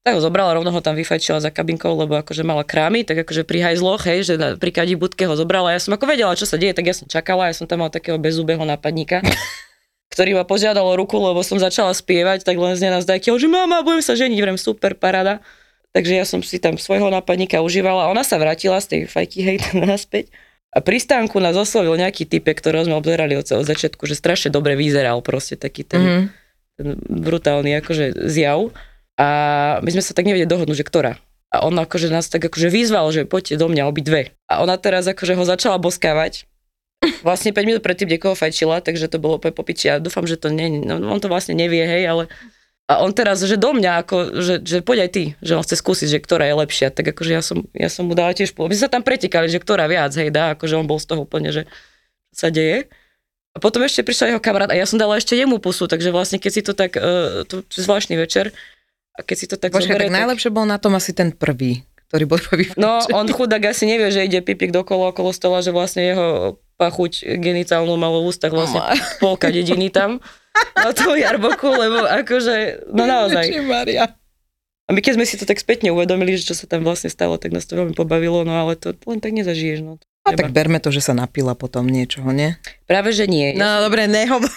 tak 0.07 0.15
ho 0.15 0.23
zobrala, 0.23 0.55
rovno 0.55 0.71
ho 0.71 0.79
tam 0.79 0.95
vyfajčila 0.95 1.43
za 1.43 1.51
kabinkou, 1.51 1.91
lebo 1.99 2.15
akože 2.15 2.47
mala 2.47 2.63
krámy, 2.63 3.03
tak 3.03 3.27
akože 3.27 3.43
pri 3.43 3.59
hajzloch, 3.67 4.07
hej, 4.07 4.23
že 4.23 4.35
na, 4.39 4.55
pri 4.55 4.71
kadí 4.71 4.95
budke 4.95 5.27
ho 5.27 5.35
zobrala. 5.35 5.75
Ja 5.75 5.83
som 5.83 5.99
ako 5.99 6.07
vedela, 6.07 6.39
čo 6.39 6.47
sa 6.47 6.55
deje, 6.55 6.79
tak 6.79 6.87
ja 6.87 6.95
som 6.95 7.11
čakala, 7.11 7.51
ja 7.51 7.59
som 7.59 7.67
tam 7.67 7.83
mal 7.83 7.91
takého 7.91 8.15
bezúbeho 8.15 8.63
nápadníka, 8.63 9.19
ktorý 10.15 10.39
ma 10.39 10.47
požiadal 10.47 10.87
o 10.87 10.95
ruku, 10.95 11.19
lebo 11.19 11.43
som 11.43 11.59
začala 11.59 11.91
spievať, 11.91 12.47
tak 12.47 12.55
len 12.55 12.79
z 12.79 12.87
nenazdajky, 12.87 13.35
že 13.35 13.51
mama, 13.51 13.83
budem 13.83 13.99
sa 13.99 14.15
ženiť, 14.15 14.39
vrem, 14.39 14.55
super, 14.55 14.95
parada. 14.95 15.43
Takže 15.91 16.15
ja 16.15 16.23
som 16.23 16.39
si 16.39 16.63
tam 16.63 16.79
svojho 16.79 17.11
nápadníka 17.11 17.59
užívala 17.59 18.07
ona 18.07 18.23
sa 18.23 18.39
vrátila 18.39 18.79
z 18.79 18.87
tej 18.87 19.01
fajky, 19.11 19.39
hej, 19.43 19.57
naspäť. 19.91 20.31
A 20.71 20.79
pri 20.79 21.03
stánku 21.03 21.43
nás 21.43 21.59
oslovil 21.59 21.99
nejaký 21.99 22.31
typek, 22.31 22.63
ktorého 22.63 22.87
sme 22.87 22.95
obzerali 22.95 23.35
od, 23.35 23.43
od 23.43 23.67
začiatku, 23.67 24.07
že 24.07 24.15
strašne 24.15 24.55
dobre 24.55 24.79
vyzeral, 24.79 25.19
proste 25.19 25.59
taký 25.59 25.83
ten, 25.83 25.99
mm-hmm. 25.99 26.25
ten 26.79 26.87
brutálny 27.11 27.75
akože 27.83 28.31
zjav. 28.31 28.71
A 29.17 29.27
my 29.81 29.91
sme 29.93 30.05
sa 30.05 30.13
tak 30.13 30.29
nevedeli 30.29 30.49
dohodnúť, 30.49 30.85
že 30.85 30.89
ktorá. 30.89 31.13
A 31.49 31.65
on 31.65 31.73
akože 31.73 32.13
nás 32.13 32.29
tak 32.29 32.45
akože 32.45 32.69
vyzval, 32.69 33.09
že 33.17 33.25
poďte 33.25 33.57
do 33.57 33.73
mňa 33.73 33.89
obidve. 33.89 34.37
A 34.45 34.61
ona 34.61 34.77
teraz 34.77 35.09
akože 35.09 35.33
ho 35.33 35.45
začala 35.49 35.81
boskávať. 35.81 36.45
Vlastne 37.27 37.57
5 37.57 37.65
minút 37.65 37.83
predtým 37.85 38.13
niekoho 38.13 38.37
fajčila, 38.37 38.85
takže 38.85 39.09
to 39.09 39.17
bolo 39.17 39.41
úplne 39.41 39.57
popiči. 39.57 39.89
Ja 39.89 39.97
dúfam, 40.03 40.29
že 40.29 40.37
to 40.37 40.53
nie, 40.53 40.85
no, 40.85 41.01
on 41.09 41.21
to 41.21 41.33
vlastne 41.33 41.57
nevie, 41.57 41.85
hej, 41.85 42.05
ale 42.09 42.25
a 42.87 43.03
on 43.03 43.11
teraz, 43.11 43.43
že 43.43 43.59
do 43.59 43.75
mňa, 43.75 44.07
ako, 44.07 44.17
že, 44.39 44.55
že 44.63 44.79
poď 44.79 45.07
aj 45.07 45.11
ty, 45.11 45.25
že 45.43 45.59
on 45.59 45.67
chce 45.67 45.75
skúsiť, 45.83 46.07
že 46.07 46.19
ktorá 46.23 46.47
je 46.47 46.55
lepšia. 46.55 46.95
Tak 46.95 47.19
akože 47.19 47.33
ja 47.35 47.43
som, 47.43 47.67
ja 47.75 47.91
som 47.91 48.07
mu 48.07 48.15
dala 48.15 48.31
tiež 48.31 48.55
pol. 48.55 48.71
My 48.71 48.79
sa 48.79 48.87
tam 48.87 49.03
pretikali, 49.03 49.51
že 49.51 49.59
ktorá 49.59 49.91
viac, 49.91 50.15
hej, 50.15 50.31
dá, 50.31 50.55
akože 50.55 50.79
on 50.79 50.87
bol 50.87 51.03
z 51.03 51.11
toho 51.11 51.27
úplne, 51.27 51.51
že 51.51 51.67
sa 52.31 52.47
deje. 52.47 52.87
A 53.55 53.59
potom 53.59 53.83
ešte 53.83 54.07
prišiel 54.07 54.37
jeho 54.37 54.43
kamarát 54.45 54.71
a 54.71 54.79
ja 54.79 54.87
som 54.87 55.03
dala 55.03 55.19
ešte 55.19 55.35
jemu 55.35 55.59
pusu, 55.59 55.91
takže 55.91 56.15
vlastne 56.15 56.39
keď 56.39 56.53
si 56.53 56.63
to 56.63 56.79
tak, 56.79 56.95
uh, 56.95 57.43
to 57.49 57.67
zvláštny 57.75 58.15
večer, 58.15 58.55
a 59.17 59.21
keď 59.25 59.37
si 59.37 59.47
to 59.49 59.57
tak 59.57 59.73
Počkaj, 59.73 59.89
zoberie, 59.89 60.09
tak 60.13 60.19
najlepšie 60.21 60.51
bol 60.53 60.69
na 60.69 60.77
tom 60.77 60.93
asi 60.95 61.17
ten 61.17 61.33
prvý, 61.33 61.83
ktorý 62.13 62.25
bol 62.29 62.41
prvý. 62.41 62.69
No, 62.77 63.01
on 63.17 63.27
chudák 63.33 63.73
asi 63.73 63.89
nevie, 63.89 64.13
že 64.13 64.29
ide 64.29 64.45
pipik 64.45 64.71
dokolo 64.71 65.11
okolo 65.11 65.33
stola, 65.33 65.65
že 65.65 65.73
vlastne 65.73 66.05
jeho 66.05 66.61
pachuť 66.77 67.41
genitálnu 67.41 67.97
malo 67.97 68.21
v 68.21 68.29
ústach 68.31 68.53
vlastne 68.53 68.85
polka 69.17 69.49
dediny 69.49 69.89
tam 69.89 70.21
na 70.77 70.93
tom 70.93 71.17
jarboku, 71.17 71.69
lebo 71.73 72.05
akože, 72.05 72.89
no 72.93 73.09
naozaj. 73.09 73.49
Maria. 73.65 74.13
A 74.87 74.95
my 74.95 75.03
keď 75.03 75.19
sme 75.19 75.27
si 75.27 75.35
to 75.35 75.49
tak 75.49 75.59
spätne 75.59 75.91
uvedomili, 75.91 76.39
že 76.39 76.53
čo 76.53 76.55
sa 76.55 76.71
tam 76.71 76.87
vlastne 76.87 77.11
stalo, 77.11 77.41
tak 77.43 77.51
nás 77.51 77.67
to 77.67 77.75
veľmi 77.75 77.97
pobavilo, 77.97 78.47
no 78.47 78.55
ale 78.55 78.79
to 78.79 78.95
len 79.09 79.19
tak 79.19 79.35
nezažiješ. 79.35 79.83
No. 79.83 79.99
A 80.23 80.35
tak 80.35 80.55
berme 80.55 80.79
to, 80.79 80.95
že 80.95 81.03
sa 81.03 81.15
napila 81.15 81.59
potom 81.59 81.87
niečoho, 81.91 82.31
nie? 82.31 82.55
Práve, 82.87 83.11
že 83.11 83.27
nie. 83.27 83.55
No 83.55 83.83
dobre, 83.83 84.07
nehovor 84.07 84.51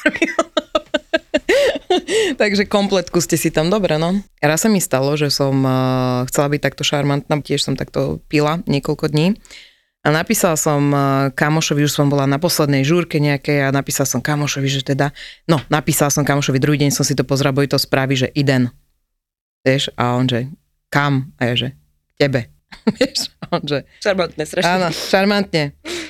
Takže 2.41 2.65
kompletku 2.69 3.19
ste 3.23 3.35
si 3.35 3.49
tam, 3.49 3.69
dobre 3.71 3.97
no. 3.97 4.19
Raz 4.39 4.65
sa 4.65 4.69
mi 4.71 4.79
stalo, 4.79 5.15
že 5.19 5.33
som 5.33 5.53
uh, 5.63 6.23
chcela 6.29 6.47
byť 6.51 6.61
takto 6.61 6.83
šarmantná, 6.85 7.39
tiež 7.41 7.65
som 7.65 7.75
takto 7.75 8.23
pila 8.31 8.61
niekoľko 8.65 9.11
dní. 9.11 9.35
A 9.99 10.15
napísala 10.15 10.55
som 10.55 10.79
uh, 10.95 11.27
kamošovi, 11.35 11.83
už 11.83 11.91
som 11.91 12.07
bola 12.07 12.23
na 12.23 12.39
poslednej 12.39 12.87
žúrke 12.87 13.19
nejakej 13.19 13.67
a 13.67 13.75
napísala 13.75 14.07
som 14.07 14.23
kamošovi, 14.23 14.69
že 14.71 14.81
teda, 14.87 15.11
no 15.43 15.59
napísala 15.67 16.07
som 16.07 16.23
kamošovi, 16.23 16.55
druhý 16.55 16.79
deň 16.79 16.95
som 16.95 17.03
si 17.03 17.19
to 17.19 17.27
pozrela, 17.27 17.51
boli 17.51 17.67
to 17.67 17.75
správy, 17.75 18.15
že 18.15 18.31
iden. 18.31 18.71
Vieš, 19.67 19.91
a 19.99 20.15
on 20.15 20.31
že, 20.31 20.47
kam? 20.87 21.35
A 21.35 21.51
ja 21.51 21.55
že, 21.59 21.69
tebe. 22.15 22.47
Vieš, 22.95 23.35
on 23.51 23.59
že... 23.67 23.83
Šarmantné, 23.99 24.43
strašne. 24.47 24.71
Áno, 24.71 24.87
šarmantne. 24.93 25.63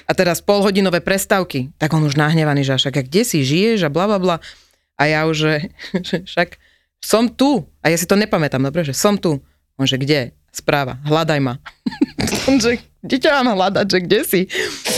A 0.06 0.12
teraz 0.14 0.42
polhodinové 0.42 1.02
prestávky. 1.02 1.74
Tak 1.82 1.94
on 1.94 2.06
už 2.06 2.18
nahnevaný, 2.18 2.66
že 2.66 2.78
však 2.78 3.10
kde 3.10 3.22
si 3.26 3.42
žiješ 3.42 3.86
a 3.86 3.94
bla 3.94 4.06
bla 4.06 4.20
bla. 4.22 4.38
A 5.00 5.08
ja 5.08 5.24
už, 5.24 5.36
že, 5.40 5.56
že 6.08 6.18
však 6.28 6.60
som 7.00 7.32
tu. 7.32 7.64
A 7.80 7.88
ja 7.88 7.96
si 7.96 8.04
to 8.04 8.20
nepamätám, 8.20 8.60
dobre, 8.60 8.84
že 8.84 8.92
som 8.92 9.16
tu. 9.16 9.40
On, 9.80 9.88
že 9.88 9.96
kde? 9.96 10.36
Správa, 10.52 11.00
hľadaj 11.08 11.40
ma. 11.40 11.56
On, 12.50 12.60
že 12.60 12.84
kde 13.00 13.16
ťa 13.22 13.32
mám 13.40 13.56
hľadať, 13.56 13.86
že 13.88 14.00
kde 14.04 14.20
si? 14.28 14.42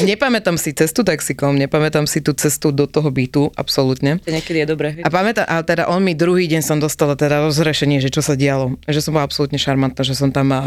Nepamätám 0.07 0.57
si 0.57 0.73
cestu 0.73 1.05
taxikom, 1.05 1.53
nepamätám 1.53 2.09
si 2.09 2.17
tú 2.17 2.33
cestu 2.33 2.73
do 2.73 2.89
toho 2.89 3.13
bytu, 3.13 3.53
absolútne. 3.53 4.17
To 4.25 4.33
niekedy 4.33 4.65
je 4.65 4.67
dobré. 4.73 4.89
A 5.05 5.11
pamätám, 5.13 5.45
a 5.45 5.61
teda 5.61 5.85
on 5.85 6.01
mi 6.01 6.17
druhý 6.17 6.49
deň 6.49 6.65
som 6.65 6.81
dostala 6.81 7.13
teda 7.13 7.45
rozrešenie, 7.45 8.01
že 8.01 8.09
čo 8.09 8.25
sa 8.25 8.33
dialo. 8.33 8.79
Že 8.89 8.99
som 9.05 9.11
bola 9.13 9.27
absolútne 9.29 9.61
šarmantná, 9.61 10.01
že 10.01 10.17
som 10.17 10.33
tam 10.33 10.49
a, 10.49 10.55
a, 10.55 10.61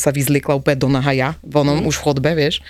sa 0.00 0.08
vyzlikla 0.08 0.56
úplne 0.56 0.80
do 0.80 0.88
nahaja, 0.88 1.36
vonom, 1.44 1.84
mm. 1.84 1.90
už 1.90 2.00
v 2.00 2.04
chodbe, 2.06 2.30
vieš. 2.32 2.64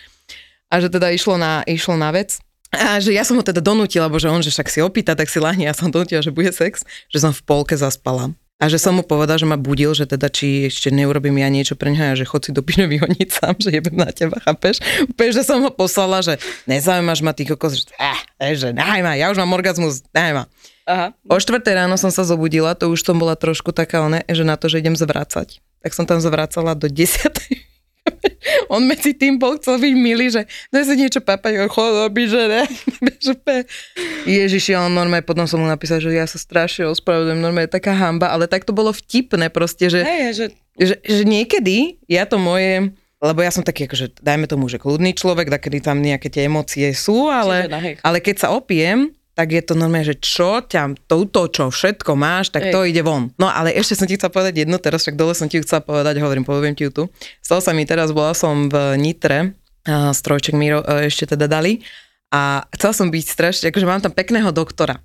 A 0.72 0.82
že 0.82 0.90
teda 0.90 1.12
išlo 1.14 1.38
na, 1.38 1.62
išlo 1.68 1.94
na 1.94 2.10
vec. 2.10 2.42
A 2.70 3.02
že 3.02 3.10
ja 3.10 3.26
som 3.26 3.34
ho 3.34 3.42
teda 3.42 3.58
donútila, 3.58 4.06
lebo 4.06 4.22
že 4.22 4.30
on, 4.30 4.38
že 4.38 4.54
však 4.54 4.70
si 4.70 4.78
opýta, 4.78 5.18
tak 5.18 5.26
si 5.26 5.42
lahne, 5.42 5.66
ja 5.66 5.74
som 5.74 5.90
donútila, 5.90 6.22
že 6.22 6.30
bude 6.30 6.54
sex, 6.54 6.86
že 7.10 7.18
som 7.18 7.34
v 7.34 7.42
polke 7.42 7.74
zaspala. 7.74 8.30
A 8.60 8.68
že 8.68 8.76
som 8.76 8.92
mu 8.92 9.00
povedal, 9.00 9.40
že 9.40 9.48
ma 9.48 9.56
budil, 9.56 9.96
že 9.96 10.04
teda 10.04 10.28
či 10.28 10.68
ešte 10.68 10.92
neurobím 10.92 11.40
ja 11.40 11.48
niečo 11.48 11.80
pre 11.80 11.96
ňa, 11.96 12.12
že 12.12 12.28
chod 12.28 12.44
si 12.44 12.52
do 12.52 12.60
píne 12.60 12.84
vyhoniť 12.92 13.28
sám, 13.32 13.56
že 13.56 13.72
jebem 13.72 13.96
na 13.96 14.12
teba, 14.12 14.36
chápeš? 14.36 14.84
Úplne, 15.16 15.32
že 15.32 15.42
som 15.48 15.64
ho 15.64 15.72
poslala, 15.72 16.20
že 16.20 16.36
nezaujímaš 16.68 17.24
ma 17.24 17.32
ty 17.32 17.48
kokos, 17.48 17.80
že, 17.80 17.84
eh, 17.96 18.52
že 18.52 18.76
nehaj 18.76 19.00
ma, 19.00 19.16
ja 19.16 19.32
už 19.32 19.40
mám 19.40 19.56
orgazmus, 19.56 20.04
nehaj 20.12 20.34
ma. 20.36 20.44
Aha. 20.84 21.16
O 21.24 21.40
štvrtej 21.40 21.72
ráno 21.72 21.96
som 21.96 22.12
sa 22.12 22.20
zobudila, 22.20 22.76
to 22.76 22.92
už 22.92 23.00
som 23.00 23.16
bola 23.16 23.32
trošku 23.32 23.72
taká, 23.72 24.04
one, 24.04 24.28
že 24.28 24.44
na 24.44 24.60
to, 24.60 24.68
že 24.68 24.84
idem 24.84 24.92
zvrácať. 24.92 25.64
Tak 25.80 25.96
som 25.96 26.04
tam 26.04 26.20
zvracala 26.20 26.76
do 26.76 26.84
10. 26.84 27.32
on 28.70 28.86
medzi 28.86 29.18
tým 29.18 29.36
bol 29.36 29.58
chcel 29.58 29.82
byť 29.82 29.94
milý, 29.98 30.30
že 30.30 30.46
daj 30.70 30.84
sa 30.86 30.94
niečo 30.94 31.18
papať, 31.18 31.66
chodoby, 31.66 32.30
že 32.30 32.42
ne. 32.46 32.62
Ježiši, 34.30 34.78
on 34.78 34.94
normálne, 34.94 35.26
potom 35.26 35.50
som 35.50 35.58
mu 35.58 35.66
napísal, 35.66 35.98
že 35.98 36.14
ja 36.14 36.24
sa 36.30 36.38
strašne 36.38 36.86
ospravedlňujem, 36.86 37.42
normálne 37.42 37.66
taká 37.66 37.92
hamba, 37.98 38.30
ale 38.30 38.46
tak 38.46 38.62
to 38.62 38.70
bolo 38.70 38.94
vtipné 38.94 39.50
proste, 39.50 39.90
že, 39.90 40.06
hey, 40.06 40.30
že... 40.30 40.54
Že, 40.80 40.96
že 41.02 41.22
niekedy 41.28 42.00
ja 42.08 42.24
to 42.24 42.40
moje 42.40 42.94
lebo 43.20 43.44
ja 43.44 43.52
som 43.52 43.60
taký, 43.60 43.84
akože, 43.84 44.24
dajme 44.24 44.48
tomu, 44.48 44.64
že 44.72 44.80
kľudný 44.80 45.12
človek, 45.12 45.52
kedy 45.52 45.84
tam 45.84 46.00
nejaké 46.00 46.32
tie 46.32 46.48
emócie 46.48 46.88
sú, 46.96 47.28
ale, 47.28 47.68
ale 48.00 48.18
keď 48.24 48.36
sa 48.40 48.48
opiem, 48.56 49.12
tak 49.40 49.56
je 49.56 49.64
to 49.64 49.73
normálne, 49.73 50.04
že 50.04 50.20
čo 50.20 50.61
ťa, 50.61 51.09
touto, 51.09 51.49
čo 51.49 51.73
všetko 51.73 52.12
máš, 52.12 52.52
tak 52.52 52.68
Ej. 52.68 52.73
to 52.76 52.85
ide 52.85 53.00
von. 53.00 53.32
No 53.40 53.49
ale 53.49 53.73
ešte 53.73 53.97
som 53.97 54.04
ti 54.04 54.20
chcela 54.20 54.28
povedať 54.28 54.68
jedno, 54.68 54.76
teraz 54.76 55.00
však 55.00 55.16
dole 55.16 55.32
som 55.32 55.49
ti 55.49 55.56
chcela 55.64 55.80
povedať, 55.80 56.20
hovorím, 56.20 56.44
poviem 56.44 56.76
ti 56.76 56.85
ju 56.85 56.92
tu. 56.92 57.02
Stalo 57.40 57.64
sa 57.64 57.73
mi 57.73 57.88
teraz, 57.88 58.12
bola 58.12 58.37
som 58.37 58.68
v 58.68 59.00
Nitre, 59.00 59.56
a 59.88 60.12
strojček 60.12 60.52
mi 60.52 60.68
ešte 61.09 61.32
teda 61.32 61.49
dali 61.49 61.80
a 62.28 62.68
chcela 62.76 62.92
som 62.92 63.09
byť 63.09 63.25
strašne, 63.25 63.73
akože 63.73 63.88
mám 63.88 64.04
tam 64.04 64.12
pekného 64.12 64.52
doktora. 64.52 65.00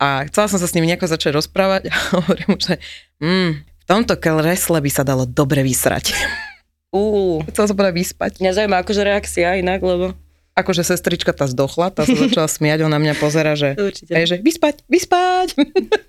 A 0.00 0.24
chcela 0.32 0.48
som 0.48 0.56
sa 0.56 0.64
s 0.64 0.72
ním 0.72 0.88
nejako 0.88 1.04
začať 1.04 1.36
rozprávať 1.36 1.92
a 1.92 1.94
hovorím 2.16 2.56
mu, 2.56 2.56
že 2.56 2.80
mm, 3.20 3.50
v 3.68 3.84
tomto 3.84 4.16
kresle 4.16 4.80
by 4.80 4.88
sa 4.88 5.04
dalo 5.04 5.28
dobre 5.28 5.60
vysrať. 5.60 6.16
Uh. 6.88 7.44
Chcela 7.52 7.68
som 7.68 7.76
povedať 7.76 8.00
vyspať. 8.00 8.40
Mňa 8.40 8.52
zaujíma 8.56 8.80
akože 8.80 9.02
reakcia 9.04 9.60
inak, 9.60 9.84
lebo 9.84 10.16
akože 10.54 10.86
sestrička 10.86 11.34
tá 11.34 11.50
zdochla, 11.50 11.90
tá 11.90 12.06
sa 12.06 12.14
začala 12.26 12.46
smiať, 12.46 12.86
ona 12.86 13.02
mňa 13.02 13.14
pozera, 13.18 13.58
že, 13.58 13.74
Určite. 13.74 14.14
a 14.14 14.22
je, 14.22 14.26
že 14.34 14.36
vyspať, 14.40 14.86
vyspať. 14.86 15.58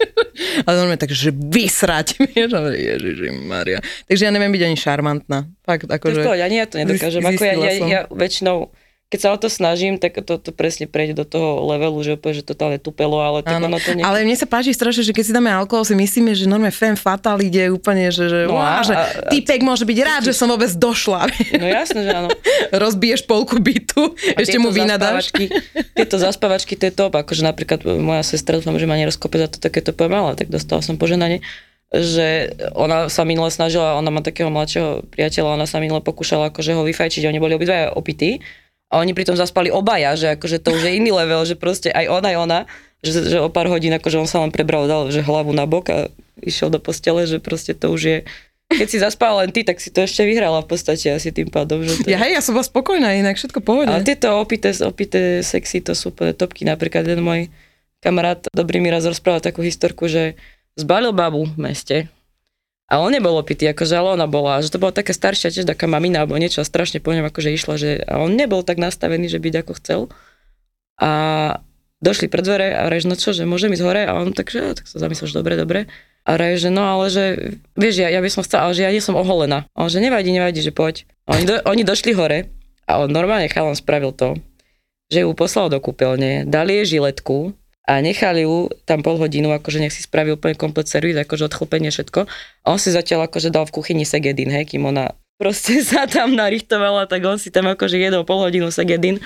Ale 0.69 0.75
normálne 0.77 1.01
tak, 1.01 1.11
že 1.11 1.33
vysrať. 1.33 2.21
A 2.55 2.71
Ježiši 2.71 3.29
Maria. 3.43 3.81
Takže 4.05 4.29
ja 4.29 4.31
neviem 4.31 4.53
byť 4.53 4.63
ani 4.69 4.77
šarmantná. 4.77 5.49
Fakt, 5.65 5.89
akože... 5.89 6.21
pohode, 6.21 6.43
ani 6.45 6.61
ja 6.61 6.65
to 6.69 6.77
nedokážem. 6.77 7.21
Zist- 7.25 7.41
Ako 7.41 7.43
ja, 7.43 7.55
ja, 7.57 7.71
ja 7.73 8.01
väčšinou, 8.13 8.69
keď 9.05 9.19
sa 9.21 9.29
o 9.29 9.37
to 9.37 9.47
snažím, 9.47 9.95
tak 9.95 10.17
to, 10.17 10.35
to 10.35 10.49
presne 10.49 10.89
prejde 10.89 11.13
do 11.13 11.23
toho 11.23 11.61
levelu, 11.63 11.93
že 12.01 12.17
úplne, 12.17 12.33
že 12.33 12.43
totálne 12.43 12.75
tupelo, 12.75 13.21
ale 13.21 13.45
tak 13.45 13.61
ono 13.61 13.77
to 13.77 13.93
nie... 13.93 14.01
ale 14.01 14.25
mne 14.25 14.33
sa 14.33 14.43
páči 14.43 14.73
strašne, 14.73 15.05
že 15.05 15.13
keď 15.13 15.23
si 15.23 15.31
dáme 15.31 15.47
alkohol, 15.47 15.85
si 15.85 15.93
myslíme, 15.93 16.33
že 16.33 16.43
normálne 16.43 16.73
femme 16.73 16.97
fatal 16.97 17.37
ide 17.37 17.69
úplne, 17.69 18.09
že, 18.09 18.25
že, 18.25 18.39
No 18.49 18.57
a- 18.57 18.81
že 18.81 18.91
a- 18.91 19.29
typek 19.29 19.61
môže 19.61 19.85
byť 19.85 19.97
rád, 20.01 20.21
že 20.25 20.33
som 20.33 20.49
vôbec 20.49 20.73
došla. 20.73 21.29
No 21.53 21.65
jasné, 21.65 22.01
že 22.01 22.11
áno. 22.11 22.29
Rozbiješ 22.75 23.23
polku 23.23 23.61
bytu, 23.61 24.17
A 24.33 24.39
ešte 24.43 24.57
mu 24.57 24.73
vynadáš. 24.73 25.29
Tieto 25.93 26.17
zaspávačky, 26.17 26.73
to 26.73 26.89
je 26.89 26.93
top, 26.93 27.13
akože 27.13 27.45
napríklad 27.45 27.85
moja 27.85 28.25
sestra, 28.25 28.57
dúfam, 28.57 28.75
že 28.75 28.89
ma 28.89 28.97
nerozkope 28.97 29.37
za 29.37 29.47
to 29.47 29.61
takéto 29.61 29.93
poviem, 29.93 30.27
ale 30.27 30.35
tak 30.35 30.49
dostala 30.49 30.81
som 30.81 30.97
poženanie, 30.97 31.45
že 31.93 32.51
ona 32.73 33.07
sa 33.07 33.21
minule 33.21 33.47
snažila, 33.47 33.95
ona 33.95 34.09
má 34.09 34.19
takého 34.19 34.49
mladšieho 34.49 35.05
priateľa, 35.07 35.55
ona 35.55 35.69
sa 35.69 35.77
minule 35.77 36.01
pokúšala 36.01 36.49
akože 36.49 36.73
ho 36.73 36.81
vyfajčiť, 36.83 37.23
oni 37.23 37.37
boli 37.37 37.53
obidvaja 37.53 37.93
opití 37.93 38.41
a 38.89 39.01
oni 39.01 39.11
pritom 39.17 39.33
zaspali 39.33 39.73
obaja, 39.73 40.13
že 40.13 40.37
akože 40.37 40.61
to 40.61 40.73
už 40.75 40.81
je 40.85 40.91
iný 40.97 41.11
level, 41.11 41.41
že 41.43 41.57
proste 41.57 41.89
aj 41.89 42.05
ona, 42.09 42.27
aj 42.31 42.37
ona, 42.37 42.59
že, 43.01 43.11
že 43.25 43.37
o 43.41 43.49
pár 43.49 43.69
hodín 43.69 43.93
akože 43.93 44.21
on 44.21 44.29
sa 44.29 44.41
len 44.41 44.53
prebral, 44.53 44.85
dal 44.85 45.09
že 45.09 45.25
hlavu 45.25 45.53
na 45.53 45.65
bok 45.65 45.85
a 45.89 45.99
išiel 46.41 46.69
do 46.69 46.77
postele, 46.77 47.25
že 47.25 47.41
proste 47.41 47.73
to 47.73 47.91
už 47.93 48.01
je 48.01 48.17
keď 48.65 48.87
si 48.89 48.97
zaspala 48.97 49.45
len 49.45 49.53
ty, 49.53 49.61
tak 49.61 49.77
si 49.77 49.93
to 49.93 50.01
ešte 50.01 50.25
vyhrala 50.25 50.65
v 50.65 50.69
podstate 50.73 51.13
asi 51.13 51.29
tým 51.29 51.53
pádom. 51.53 51.85
Že 51.85 52.01
to... 52.01 52.09
Ja 52.09 52.17
hej, 52.25 52.33
ja 52.33 52.41
som 52.41 52.57
bola 52.57 52.65
spokojná, 52.65 53.13
inak 53.13 53.37
všetko 53.37 53.61
pohode. 53.61 53.93
Ale 53.93 54.01
tieto 54.01 54.33
opité, 54.41 54.73
opité 54.81 55.45
sexy, 55.45 55.85
to 55.85 55.93
sú 55.93 56.09
úplne 56.09 56.33
topky. 56.33 56.65
Napríklad 56.65 57.05
jeden 57.05 57.21
môj 57.21 57.53
kamarát 58.01 58.41
dobrý 58.57 58.81
mi 58.81 58.89
raz 58.89 59.05
rozprával 59.05 59.45
takú 59.45 59.61
historku, 59.61 60.09
že 60.09 60.33
zbalil 60.73 61.13
babu 61.13 61.45
v 61.45 61.57
meste 61.61 61.95
a 62.85 63.01
on 63.01 63.09
nebol 63.09 63.33
opitý, 63.41 63.65
akože 63.73 63.97
ale 63.97 64.13
ona 64.13 64.29
bola, 64.29 64.61
že 64.61 64.69
to 64.69 64.77
bola 64.77 64.93
taká 64.93 65.09
staršia 65.09 65.49
tiež 65.49 65.65
taká 65.65 65.89
mamina 65.89 66.21
alebo 66.21 66.37
niečo 66.37 66.61
a 66.61 66.69
strašne 66.69 67.01
po 67.01 67.17
ňom 67.17 67.25
akože 67.33 67.49
išla, 67.49 67.75
že 67.81 67.97
a 68.05 68.21
on 68.21 68.37
nebol 68.37 68.61
tak 68.61 68.77
nastavený, 68.77 69.25
že 69.25 69.41
byť 69.41 69.53
ako 69.65 69.71
chcel. 69.81 70.01
A 71.01 71.11
došli 71.97 72.29
pred 72.29 72.45
dvere 72.45 72.77
a 72.77 72.85
reješ, 72.85 73.09
no 73.09 73.17
čo, 73.17 73.33
že 73.33 73.49
môžem 73.49 73.73
ísť 73.73 73.83
hore? 73.83 74.05
A 74.05 74.13
on 74.13 74.29
tak, 74.37 74.53
že 74.53 74.77
tak 74.77 74.85
sa 74.85 75.01
zamyslel, 75.01 75.33
že 75.33 75.35
dobre, 75.41 75.57
dobre. 75.57 75.79
A 76.29 76.37
reješ, 76.37 76.69
že 76.69 76.71
no 76.73 76.85
ale 76.85 77.09
že, 77.09 77.25
vieš, 77.73 78.05
ja, 78.05 78.13
ja 78.13 78.21
by 78.21 78.29
som 78.29 78.45
chcela, 78.45 78.69
ale 78.69 78.77
že 78.77 78.85
ja 78.85 78.93
nie 78.93 79.01
som 79.01 79.17
oholená. 79.17 79.65
A 79.73 79.85
on, 79.85 79.89
že 79.89 79.97
nevadí, 79.97 80.29
nevadí, 80.29 80.61
že 80.61 80.69
poď. 80.69 81.09
A 81.25 81.41
oni, 81.41 81.45
do, 81.49 81.57
oni 81.65 81.81
došli 81.81 82.13
hore 82.13 82.53
a 82.85 83.01
on 83.01 83.09
normálne 83.09 83.49
chalan 83.49 83.73
spravil 83.73 84.13
to, 84.13 84.37
že 85.09 85.25
ju 85.25 85.33
poslal 85.33 85.73
do 85.73 85.81
kúpeľne, 85.81 86.45
dali 86.45 86.85
jej 86.85 87.01
žiletku 87.01 87.57
a 87.85 88.01
nechali 88.01 88.49
ju 88.49 88.73
tam 88.89 89.05
pol 89.05 89.21
hodinu, 89.21 89.53
akože 89.53 89.77
nech 89.77 89.93
si 89.93 90.01
spraví 90.01 90.33
úplne 90.33 90.57
komplet 90.57 90.89
servis, 90.89 91.13
akože 91.17 91.53
odchlpenie 91.53 91.93
všetko. 91.93 92.25
A 92.65 92.67
on 92.73 92.81
si 92.81 92.89
zatiaľ 92.89 93.29
akože 93.29 93.53
dal 93.53 93.69
v 93.69 93.75
kuchyni 93.77 94.05
segedín, 94.09 94.49
hej, 94.49 94.73
kým 94.73 94.89
ona 94.89 95.13
proste 95.37 95.81
sa 95.89 96.09
tam 96.09 96.33
narichtovala, 96.33 97.05
tak 97.05 97.21
on 97.23 97.37
si 97.37 97.53
tam 97.53 97.69
akože 97.69 98.01
jedol 98.01 98.25
pol 98.25 98.41
hodinu 98.41 98.73
segedín 98.73 99.21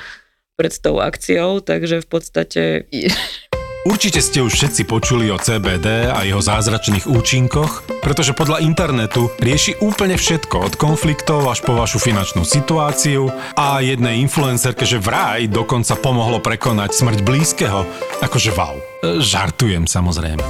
pred 0.60 0.76
tou 0.76 1.00
akciou, 1.00 1.64
takže 1.64 2.04
v 2.04 2.08
podstate 2.08 2.62
Určite 3.88 4.20
ste 4.20 4.44
už 4.44 4.60
všetci 4.60 4.92
počuli 4.92 5.32
o 5.32 5.40
CBD 5.40 6.12
a 6.12 6.28
jeho 6.28 6.44
zázračných 6.44 7.08
účinkoch, 7.08 7.88
pretože 8.04 8.36
podľa 8.36 8.60
internetu 8.60 9.32
rieši 9.40 9.80
úplne 9.80 10.20
všetko 10.20 10.68
od 10.68 10.74
konfliktov 10.76 11.48
až 11.48 11.64
po 11.64 11.80
vašu 11.80 11.96
finančnú 11.96 12.44
situáciu 12.44 13.32
a 13.56 13.80
jednej 13.80 14.20
influencerke, 14.20 14.84
že 14.84 15.00
vraj 15.00 15.48
dokonca 15.48 15.96
pomohlo 15.96 16.44
prekonať 16.44 16.92
smrť 16.92 17.20
blízkeho. 17.24 17.88
Akože 18.20 18.52
wow. 18.52 18.76
Žartujem 19.24 19.88
samozrejme. 19.88 20.44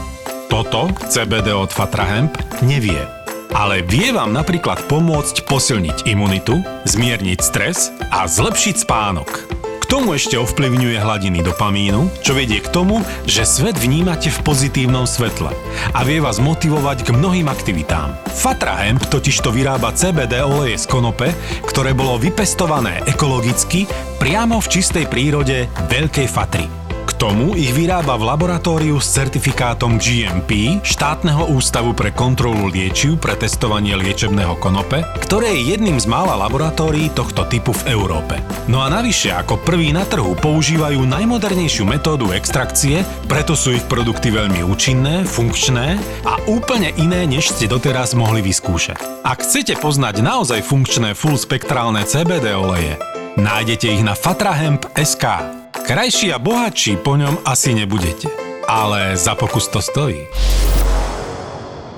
Toto 0.49 0.89
CBD 1.05 1.53
od 1.53 1.69
Fatra 1.69 2.09
Hemp 2.09 2.33
nevie. 2.65 3.05
Ale 3.53 3.85
vie 3.85 4.09
vám 4.09 4.33
napríklad 4.33 4.89
pomôcť 4.89 5.45
posilniť 5.45 6.09
imunitu, 6.09 6.65
zmierniť 6.89 7.39
stres 7.45 7.93
a 8.09 8.25
zlepšiť 8.25 8.75
spánok. 8.89 9.68
Tomu 9.89 10.13
ešte 10.13 10.37
ovplyvňuje 10.37 11.01
hladiny 11.01 11.41
dopamínu, 11.41 12.21
čo 12.21 12.37
vedie 12.37 12.61
k 12.61 12.69
tomu, 12.69 13.01
že 13.25 13.41
svet 13.41 13.73
vnímate 13.73 14.29
v 14.29 14.39
pozitívnom 14.45 15.09
svetle 15.09 15.49
a 15.97 15.99
vie 16.05 16.21
vás 16.21 16.37
motivovať 16.37 17.09
k 17.09 17.17
mnohým 17.17 17.49
aktivitám. 17.49 18.13
Fatra 18.29 18.85
Hemp 18.85 19.09
totižto 19.09 19.49
vyrába 19.49 19.89
CBD 19.89 20.45
oleje 20.45 20.77
z 20.77 20.85
konope, 20.85 21.33
ktoré 21.65 21.97
bolo 21.97 22.21
vypestované 22.21 23.01
ekologicky 23.09 23.89
priamo 24.21 24.61
v 24.61 24.69
čistej 24.69 25.09
prírode 25.09 25.65
Veľkej 25.89 26.27
Fatry. 26.29 26.78
K 27.09 27.17
tomu 27.17 27.57
ich 27.57 27.73
vyrába 27.73 28.21
v 28.21 28.29
laboratóriu 28.29 29.01
s 29.01 29.17
certifikátom 29.17 29.97
GMP 29.97 30.77
štátneho 30.85 31.49
ústavu 31.49 31.97
pre 31.97 32.13
kontrolu 32.13 32.69
liečiv 32.69 33.17
pre 33.17 33.33
testovanie 33.33 33.97
liečebného 33.97 34.53
konope, 34.61 35.01
ktoré 35.17 35.57
je 35.57 35.73
jedným 35.73 35.97
z 35.97 36.05
mála 36.05 36.37
laboratórií 36.37 37.09
tohto 37.17 37.49
typu 37.49 37.73
v 37.81 37.97
Európe. 37.97 38.37
No 38.69 38.85
a 38.85 38.93
navyše 38.93 39.33
ako 39.33 39.57
prvý 39.65 39.89
na 39.89 40.05
trhu 40.05 40.37
používajú 40.37 41.01
najmodernejšiu 41.01 41.89
metódu 41.89 42.29
extrakcie, 42.29 43.01
preto 43.25 43.57
sú 43.57 43.73
ich 43.73 43.89
produkty 43.89 44.29
veľmi 44.29 44.61
účinné, 44.61 45.25
funkčné 45.25 45.97
a 46.29 46.37
úplne 46.45 46.93
iné, 46.93 47.25
než 47.25 47.57
ste 47.57 47.65
doteraz 47.65 48.13
mohli 48.13 48.45
vyskúšať. 48.45 49.25
Ak 49.25 49.41
chcete 49.41 49.81
poznať 49.81 50.21
naozaj 50.21 50.61
funkčné 50.61 51.17
full 51.17 51.41
spektrálne 51.41 52.05
CBD 52.05 52.53
oleje, 52.53 53.01
nájdete 53.33 53.97
ich 53.97 54.05
na 54.05 54.13
fatrahemp.sk. 54.13 55.57
Krajší 55.85 56.35
a 56.35 56.39
bohatší 56.39 56.99
po 56.99 57.15
ňom 57.15 57.43
asi 57.47 57.71
nebudete. 57.71 58.27
Ale 58.67 59.15
za 59.15 59.33
pokus 59.35 59.71
to 59.71 59.79
stojí. 59.79 60.27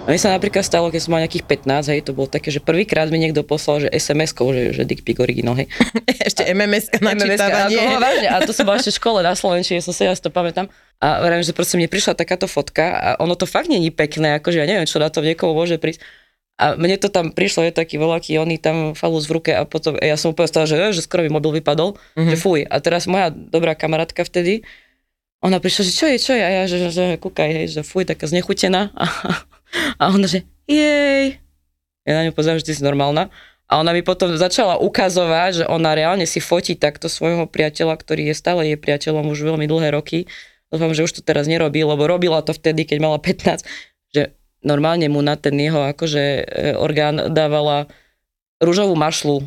A 0.02 0.10
mne 0.10 0.18
sa 0.18 0.34
napríklad 0.34 0.66
stalo, 0.66 0.90
keď 0.90 1.02
som 1.02 1.14
mal 1.14 1.22
nejakých 1.22 1.46
15, 1.46 1.94
hej, 1.94 2.02
to 2.02 2.18
bolo 2.18 2.26
také, 2.26 2.50
že 2.50 2.58
prvýkrát 2.58 3.06
mi 3.14 3.22
niekto 3.22 3.46
poslal, 3.46 3.86
že 3.86 3.94
SMS-kou, 3.94 4.50
že, 4.50 4.74
že 4.74 4.82
dick 4.82 5.06
pic 5.06 5.22
original, 5.22 5.54
hej. 5.54 5.70
Ešte 6.28 6.42
MMS-ka, 6.42 6.98
načítavanie. 7.06 7.78
A 7.78 7.86
to, 7.86 7.86
bolo 7.86 8.02
vážne, 8.02 8.28
a 8.28 8.38
to 8.42 8.52
som 8.52 8.66
bola 8.66 8.82
ešte 8.82 8.92
v 8.92 8.98
škole 8.98 9.20
na 9.22 9.38
Slovenčine, 9.38 9.78
som 9.78 9.94
sa 9.94 10.10
ja 10.10 10.14
si 10.18 10.26
to 10.26 10.34
pamätám. 10.34 10.74
A 10.98 11.22
vravím, 11.22 11.46
že 11.46 11.54
proste 11.54 11.78
mne 11.78 11.86
prišla 11.86 12.18
takáto 12.18 12.50
fotka 12.50 12.98
a 12.98 13.10
ono 13.22 13.38
to 13.38 13.46
fakt 13.46 13.70
není 13.70 13.94
pekné, 13.94 14.42
akože 14.42 14.58
ja 14.62 14.66
neviem, 14.66 14.90
čo 14.90 14.98
na 14.98 15.14
to 15.14 15.22
niekomu 15.22 15.54
môže 15.54 15.78
prísť. 15.78 16.02
A 16.62 16.78
mne 16.78 16.94
to 17.02 17.10
tam 17.10 17.34
prišlo, 17.34 17.66
je 17.66 17.74
taký 17.74 17.98
voľaký, 17.98 18.38
oni 18.38 18.62
tam 18.62 18.94
falus 18.94 19.26
v 19.26 19.42
ruke 19.42 19.50
a 19.50 19.66
potom 19.66 19.98
ja 19.98 20.14
som 20.14 20.38
úplne 20.38 20.46
stala, 20.46 20.70
že, 20.70 20.78
že 20.94 21.02
skoro 21.02 21.26
mi 21.26 21.34
mobil 21.34 21.58
vypadol, 21.58 21.98
mm-hmm. 21.98 22.30
že 22.30 22.38
fuj. 22.38 22.62
A 22.70 22.78
teraz 22.78 23.10
moja 23.10 23.34
dobrá 23.34 23.74
kamarátka 23.74 24.22
vtedy, 24.22 24.62
ona 25.42 25.58
prišla, 25.58 25.82
že 25.90 25.94
čo 25.98 26.06
je, 26.06 26.18
čo 26.22 26.32
je? 26.38 26.44
A 26.46 26.50
ja, 26.54 26.64
že, 26.70 26.78
že, 26.78 26.90
že 26.94 27.04
kúkaj, 27.18 27.50
hej, 27.50 27.66
že 27.74 27.82
fuj, 27.82 28.06
taká 28.06 28.30
znechutená. 28.30 28.94
A, 28.94 29.06
a 29.98 30.04
ona, 30.14 30.30
že 30.30 30.46
jej. 30.70 31.42
Ja 32.06 32.22
na 32.22 32.30
ňu 32.30 32.36
pozerám, 32.36 32.62
že 32.62 32.70
ty 32.70 32.74
si 32.78 32.86
normálna. 32.86 33.34
A 33.72 33.80
ona 33.80 33.96
mi 33.96 34.04
potom 34.04 34.30
začala 34.36 34.78
ukazovať, 34.78 35.64
že 35.64 35.66
ona 35.66 35.96
reálne 35.96 36.28
si 36.28 36.44
fotí 36.44 36.76
takto 36.76 37.08
svojho 37.08 37.48
priateľa, 37.48 37.96
ktorý 37.96 38.30
je 38.30 38.36
stále 38.36 38.68
jej 38.68 38.78
priateľom 38.78 39.32
už 39.32 39.48
veľmi 39.48 39.64
dlhé 39.64 39.96
roky. 39.96 40.28
Dúfam, 40.68 40.92
že 40.92 41.08
už 41.08 41.20
to 41.20 41.22
teraz 41.24 41.48
nerobí, 41.48 41.80
lebo 41.82 42.04
robila 42.04 42.44
to 42.44 42.52
vtedy, 42.52 42.84
keď 42.84 42.98
mala 43.00 43.18
15, 43.18 43.64
že 43.64 43.91
normálne 44.62 45.10
mu 45.10 45.22
na 45.22 45.38
ten 45.38 45.58
jeho 45.58 45.82
akože 45.94 46.24
e, 46.24 46.44
orgán 46.78 47.34
dávala 47.34 47.90
rúžovú 48.62 48.94
mašlu 48.94 49.46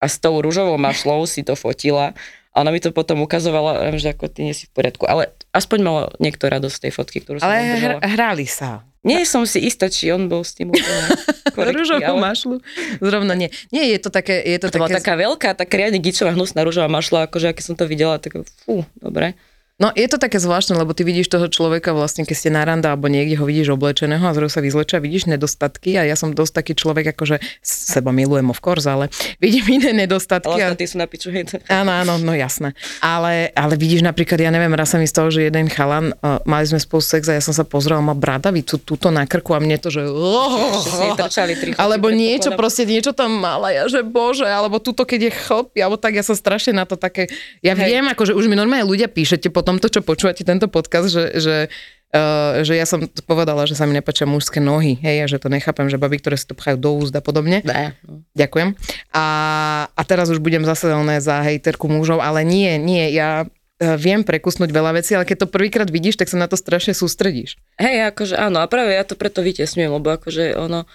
a 0.00 0.06
s 0.08 0.16
tou 0.20 0.40
rúžovou 0.40 0.76
mašlou 0.80 1.24
si 1.28 1.44
to 1.44 1.56
fotila 1.56 2.16
a 2.50 2.56
ona 2.60 2.74
mi 2.74 2.82
to 2.82 2.90
potom 2.90 3.22
ukazovala, 3.22 3.94
že 3.94 4.10
ako 4.10 4.26
ty 4.26 4.42
nie 4.42 4.54
si 4.56 4.66
v 4.66 4.74
poriadku, 4.74 5.06
ale 5.06 5.30
aspoň 5.54 5.78
malo 5.80 6.00
niekto 6.18 6.50
radosť 6.50 6.74
z 6.74 6.82
tej 6.88 6.92
fotky, 6.92 7.18
ktorú 7.22 7.38
som 7.38 7.46
Ale 7.46 7.78
hr- 7.78 8.02
hrali 8.02 8.46
sa. 8.48 8.82
Nie 9.00 9.24
som 9.24 9.48
si 9.48 9.64
istá, 9.64 9.88
či 9.88 10.12
on 10.12 10.28
bol 10.28 10.44
s 10.44 10.52
tým 10.52 10.68
úplne 10.68 11.16
Rúžovú 11.72 12.04
ale 12.04 12.20
mašlu. 12.20 12.60
Zrovna 13.00 13.32
nie. 13.32 13.48
Nie, 13.72 13.88
je 13.96 13.98
to 14.00 14.12
také... 14.12 14.44
Je 14.44 14.60
to, 14.60 14.68
to 14.68 14.76
bola 14.76 14.92
také... 14.92 15.00
taká 15.00 15.14
veľká, 15.16 15.48
taká 15.56 15.74
riadne 15.80 16.00
gičová 16.04 16.36
hnusná 16.36 16.60
rúžová 16.60 16.88
mašla, 16.92 17.24
akože 17.24 17.52
aké 17.52 17.64
som 17.64 17.80
to 17.80 17.88
videla, 17.88 18.20
tak 18.20 18.44
fú, 18.44 18.84
dobre. 19.00 19.40
No 19.80 19.88
je 19.96 20.04
to 20.12 20.20
také 20.20 20.36
zvláštne, 20.36 20.76
lebo 20.76 20.92
ty 20.92 21.08
vidíš 21.08 21.32
toho 21.32 21.48
človeka 21.48 21.96
vlastne, 21.96 22.28
keď 22.28 22.36
ste 22.36 22.50
na 22.52 22.68
randa 22.68 22.92
alebo 22.92 23.08
niekde 23.08 23.40
ho 23.40 23.48
vidíš 23.48 23.72
oblečeného 23.72 24.20
a 24.20 24.36
zrazu 24.36 24.52
sa 24.52 24.60
vyzlečia, 24.60 25.00
vidíš 25.00 25.24
nedostatky 25.24 25.96
a 25.96 26.04
ja 26.04 26.20
som 26.20 26.36
dosť 26.36 26.52
taký 26.60 26.72
človek, 26.76 27.16
akože 27.16 27.40
seba 27.64 28.12
milujem 28.12 28.52
of 28.52 28.60
course, 28.60 28.84
ale 28.84 29.08
vidím 29.42 29.80
iné 29.80 30.04
nedostatky. 30.04 30.52
Ale 30.52 30.68
a- 30.68 30.76
ostatní 30.76 30.84
sú 30.84 31.00
na 31.00 31.08
piču, 31.08 31.32
hej. 31.32 31.48
Áno, 31.72 31.96
áno, 31.96 32.20
no 32.20 32.36
jasné. 32.36 32.76
Ale, 33.00 33.48
ale 33.56 33.80
vidíš 33.80 34.04
napríklad, 34.04 34.36
ja 34.36 34.52
neviem, 34.52 34.68
raz 34.76 34.92
sa 34.92 35.00
mi 35.00 35.08
stalo, 35.08 35.32
že 35.32 35.48
jeden 35.48 35.72
chalan, 35.72 36.12
uh, 36.20 36.44
mali 36.44 36.68
sme 36.68 36.76
spolu 36.76 37.00
sex 37.00 37.32
a 37.32 37.40
ja 37.40 37.42
som 37.42 37.56
sa 37.56 37.64
pozrela, 37.64 38.04
má 38.04 38.12
bradavicu 38.12 38.76
túto 38.84 39.08
na 39.08 39.24
krku 39.24 39.56
a 39.56 39.64
mne 39.64 39.80
to, 39.80 39.88
že... 39.88 40.04
Alebo 41.80 42.12
niečo, 42.12 42.52
proste 42.52 42.84
niečo 42.84 43.16
tam 43.16 43.32
mala, 43.40 43.72
ja, 43.72 43.88
že 43.88 44.04
bože, 44.04 44.44
alebo 44.44 44.76
tuto, 44.76 45.08
keď 45.08 45.20
je 45.24 45.32
chlp, 45.32 45.72
alebo 45.80 45.96
tak, 45.96 46.20
ja 46.20 46.24
som 46.26 46.36
strašne 46.36 46.76
na 46.76 46.84
to 46.84 47.00
také, 47.00 47.32
ja 47.64 47.72
viem, 47.72 48.04
akože 48.12 48.36
už 48.36 48.44
mi 48.44 48.60
normálne 48.60 48.84
ľudia 48.84 49.08
píšete 49.08 49.48
po 49.48 49.69
tomto, 49.70 49.86
čo 49.86 50.00
počúvate 50.02 50.42
tento 50.42 50.66
podcast, 50.66 51.06
že, 51.08 51.24
že 51.38 51.56
Uh, 52.10 52.66
že 52.66 52.74
ja 52.74 52.90
som 52.90 53.06
povedala, 53.22 53.70
že 53.70 53.78
sa 53.78 53.86
mi 53.86 53.94
nepačia 53.94 54.26
mužské 54.26 54.58
nohy, 54.58 54.98
hej, 54.98 55.22
a 55.22 55.26
že 55.30 55.38
to 55.38 55.46
nechápem, 55.46 55.86
že 55.86 55.94
baby, 55.94 56.18
ktoré 56.18 56.34
si 56.34 56.42
to 56.42 56.58
pchajú 56.58 56.74
do 56.74 56.90
úst 56.98 57.14
a 57.14 57.22
podobne. 57.22 57.62
Ne. 57.62 57.94
Ďakujem. 58.34 58.74
A, 59.14 59.26
a 59.94 60.02
teraz 60.02 60.26
už 60.26 60.42
budem 60.42 60.66
zase 60.66 60.90
za 61.22 61.36
hejterku 61.46 61.86
mužov, 61.86 62.18
ale 62.18 62.42
nie, 62.42 62.82
nie, 62.82 63.14
ja 63.14 63.46
e, 63.46 63.94
viem 63.94 64.26
prekusnúť 64.26 64.74
veľa 64.74 64.98
vecí, 64.98 65.14
ale 65.14 65.22
keď 65.22 65.46
to 65.46 65.54
prvýkrát 65.54 65.86
vidíš, 65.86 66.18
tak 66.18 66.26
sa 66.26 66.34
na 66.34 66.50
to 66.50 66.58
strašne 66.58 66.98
sústredíš. 66.98 67.54
Hej, 67.78 68.10
akože 68.10 68.34
áno, 68.34 68.58
a 68.58 68.66
práve 68.66 68.90
ja 68.90 69.06
to 69.06 69.14
preto 69.14 69.38
vytesňujem, 69.46 69.94
lebo 69.94 70.10
akože 70.10 70.58
ono... 70.58 70.90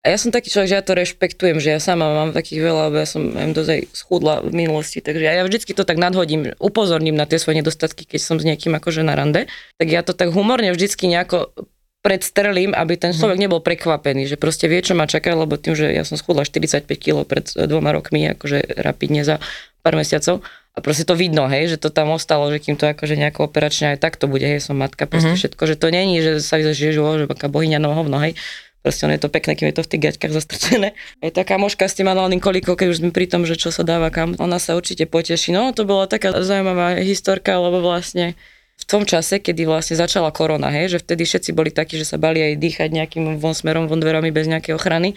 A 0.00 0.08
ja 0.08 0.16
som 0.16 0.32
taký 0.32 0.48
človek, 0.48 0.68
že 0.72 0.78
ja 0.80 0.84
to 0.86 0.96
rešpektujem, 0.96 1.60
že 1.60 1.76
ja 1.76 1.80
sama 1.80 2.08
mám 2.08 2.32
takých 2.32 2.64
veľa, 2.64 2.88
lebo 2.88 2.96
ja 3.04 3.08
som 3.08 3.36
aj 3.36 3.52
dosť 3.52 3.92
schudla 3.92 4.40
v 4.40 4.64
minulosti, 4.64 5.04
takže 5.04 5.20
ja, 5.20 5.36
ja 5.36 5.44
vždycky 5.44 5.76
to 5.76 5.84
tak 5.84 6.00
nadhodím, 6.00 6.56
upozorním 6.56 7.20
na 7.20 7.28
tie 7.28 7.36
svoje 7.36 7.60
nedostatky, 7.60 8.08
keď 8.08 8.20
som 8.24 8.36
s 8.40 8.48
niekým 8.48 8.72
akože 8.72 9.04
na 9.04 9.12
rande, 9.12 9.44
tak 9.76 9.92
ja 9.92 10.00
to 10.00 10.16
tak 10.16 10.32
humorne 10.32 10.72
vždycky 10.72 11.04
nejako 11.04 11.52
predstrelím, 12.00 12.72
aby 12.72 12.96
ten 12.96 13.12
človek 13.12 13.36
nebol 13.36 13.60
prekvapený, 13.60 14.24
že 14.24 14.40
proste 14.40 14.72
vie, 14.72 14.80
čo 14.80 14.96
ma 14.96 15.04
čaká, 15.04 15.36
lebo 15.36 15.60
tým, 15.60 15.76
že 15.76 15.92
ja 15.92 16.08
som 16.08 16.16
schudla 16.16 16.48
45 16.48 16.88
kg 16.96 17.28
pred 17.28 17.52
dvoma 17.52 17.92
rokmi, 17.92 18.24
akože 18.32 18.80
rapidne 18.80 19.20
za 19.20 19.36
pár 19.84 20.00
mesiacov, 20.00 20.40
a 20.70 20.78
proste 20.80 21.02
to 21.02 21.18
vidno, 21.18 21.50
hej, 21.50 21.76
že 21.76 21.82
to 21.82 21.90
tam 21.92 22.14
ostalo, 22.14 22.46
že 22.48 22.62
kým 22.62 22.78
to 22.78 22.86
akože 22.88 23.18
nejako 23.18 23.50
operačne 23.50 23.92
aj 23.92 23.98
tak 24.00 24.16
to 24.16 24.30
bude, 24.30 24.46
hej, 24.46 24.62
som 24.62 24.78
matka, 24.78 25.04
proste 25.04 25.34
mm-hmm. 25.34 25.42
všetko, 25.44 25.62
že 25.66 25.76
to 25.76 25.86
není, 25.90 26.22
že 26.22 26.38
sa 26.40 26.56
vyzerá, 26.56 26.72
že, 26.72 26.94
že 26.94 27.26
aká 27.26 27.50
bohyňa 27.50 27.82
noho, 27.82 28.06
hej, 28.22 28.38
Proste 28.80 29.04
ono 29.04 29.12
je 29.12 29.22
to 29.22 29.28
pekné, 29.28 29.52
keď 29.60 29.66
je 29.68 29.76
to 29.76 29.84
v 29.84 29.90
tých 29.92 30.02
gaťkách 30.08 30.32
zastrčené. 30.32 30.88
Je 31.20 31.28
taká 31.28 31.60
moška 31.60 31.84
s 31.84 32.00
tým 32.00 32.08
análnym 32.08 32.40
kolikou, 32.40 32.80
keď 32.80 32.88
už 32.96 32.98
sme 33.04 33.10
pri 33.12 33.28
tom, 33.28 33.44
že 33.44 33.60
čo 33.60 33.68
sa 33.68 33.84
dáva 33.84 34.08
kam. 34.08 34.32
Ona 34.40 34.56
sa 34.56 34.72
určite 34.72 35.04
poteší. 35.04 35.52
No 35.52 35.76
to 35.76 35.84
bola 35.84 36.08
taká 36.08 36.32
zaujímavá 36.32 36.96
historka, 37.04 37.60
lebo 37.60 37.84
vlastne 37.84 38.40
v 38.80 38.84
tom 38.88 39.04
čase, 39.04 39.36
kedy 39.44 39.68
vlastne 39.68 40.00
začala 40.00 40.32
korona, 40.32 40.72
hej, 40.72 40.96
že 40.96 40.98
vtedy 41.04 41.28
všetci 41.28 41.50
boli 41.52 41.68
takí, 41.68 42.00
že 42.00 42.08
sa 42.08 42.16
bali 42.16 42.40
aj 42.40 42.52
dýchať 42.56 42.88
nejakým 42.88 43.36
von 43.36 43.52
smerom, 43.52 43.84
von 43.84 44.00
dverami 44.00 44.32
bez 44.32 44.48
nejakej 44.48 44.72
ochrany. 44.80 45.12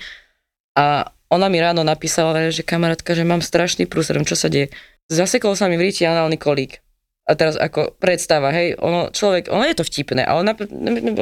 A 0.76 1.08
ona 1.32 1.48
mi 1.48 1.64
ráno 1.64 1.88
napísala, 1.88 2.52
že 2.52 2.68
kamarátka, 2.68 3.16
že 3.16 3.24
mám 3.24 3.40
strašný 3.40 3.88
prúser, 3.88 4.20
čo 4.28 4.36
sa 4.36 4.52
deje. 4.52 4.76
Zasekol 5.08 5.56
sa 5.56 5.72
mi 5.72 5.80
v 5.80 5.88
ríti 5.90 6.04
análny 6.04 6.36
kolík. 6.36 6.84
A 7.24 7.40
teraz 7.40 7.56
ako 7.56 7.96
predstava, 8.04 8.52
hej, 8.52 8.76
ono, 8.76 9.08
človek, 9.08 9.48
ono 9.48 9.64
je 9.64 9.80
to 9.80 9.88
vtipné, 9.88 10.28
ale 10.28 10.44
ona, 10.44 10.54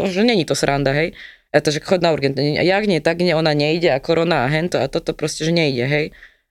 že 0.10 0.26
není 0.26 0.50
to 0.50 0.58
sranda, 0.58 0.98
hej. 0.98 1.14
A 1.52 1.60
to, 1.60 1.70
že 1.72 1.84
chod 1.84 2.00
na 2.00 2.16
urgentne. 2.16 2.56
A 2.56 2.64
jak 2.64 2.88
nie, 2.88 3.04
tak 3.04 3.20
nie, 3.20 3.36
ona 3.36 3.52
nejde 3.52 3.92
a 3.92 4.00
korona 4.00 4.44
a 4.44 4.52
hento 4.52 4.80
a 4.80 4.88
toto 4.88 5.12
proste, 5.12 5.44
že 5.44 5.52
nejde, 5.52 5.84
hej. 5.84 6.06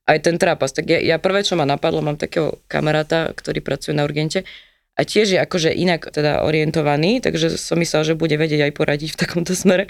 Aj 0.05 0.21
ten 0.21 0.37
trápas. 0.37 0.77
Tak 0.77 0.89
ja, 0.89 1.01
ja 1.01 1.17
prvé, 1.17 1.41
čo 1.41 1.57
ma 1.57 1.65
napadlo, 1.65 2.05
mám 2.05 2.21
takého 2.21 2.61
kamaráta, 2.69 3.33
ktorý 3.33 3.65
pracuje 3.65 3.97
na 3.97 4.05
urgente 4.05 4.45
a 5.01 5.07
tiež 5.07 5.33
je 5.33 5.39
akože 5.41 5.73
inak 5.73 6.13
teda 6.13 6.45
orientovaný, 6.45 7.25
takže 7.25 7.57
som 7.57 7.81
myslela, 7.81 8.05
že 8.05 8.19
bude 8.19 8.37
vedieť 8.37 8.69
aj 8.69 8.73
poradiť 8.77 9.09
v 9.17 9.21
takomto 9.25 9.57
smere. 9.57 9.89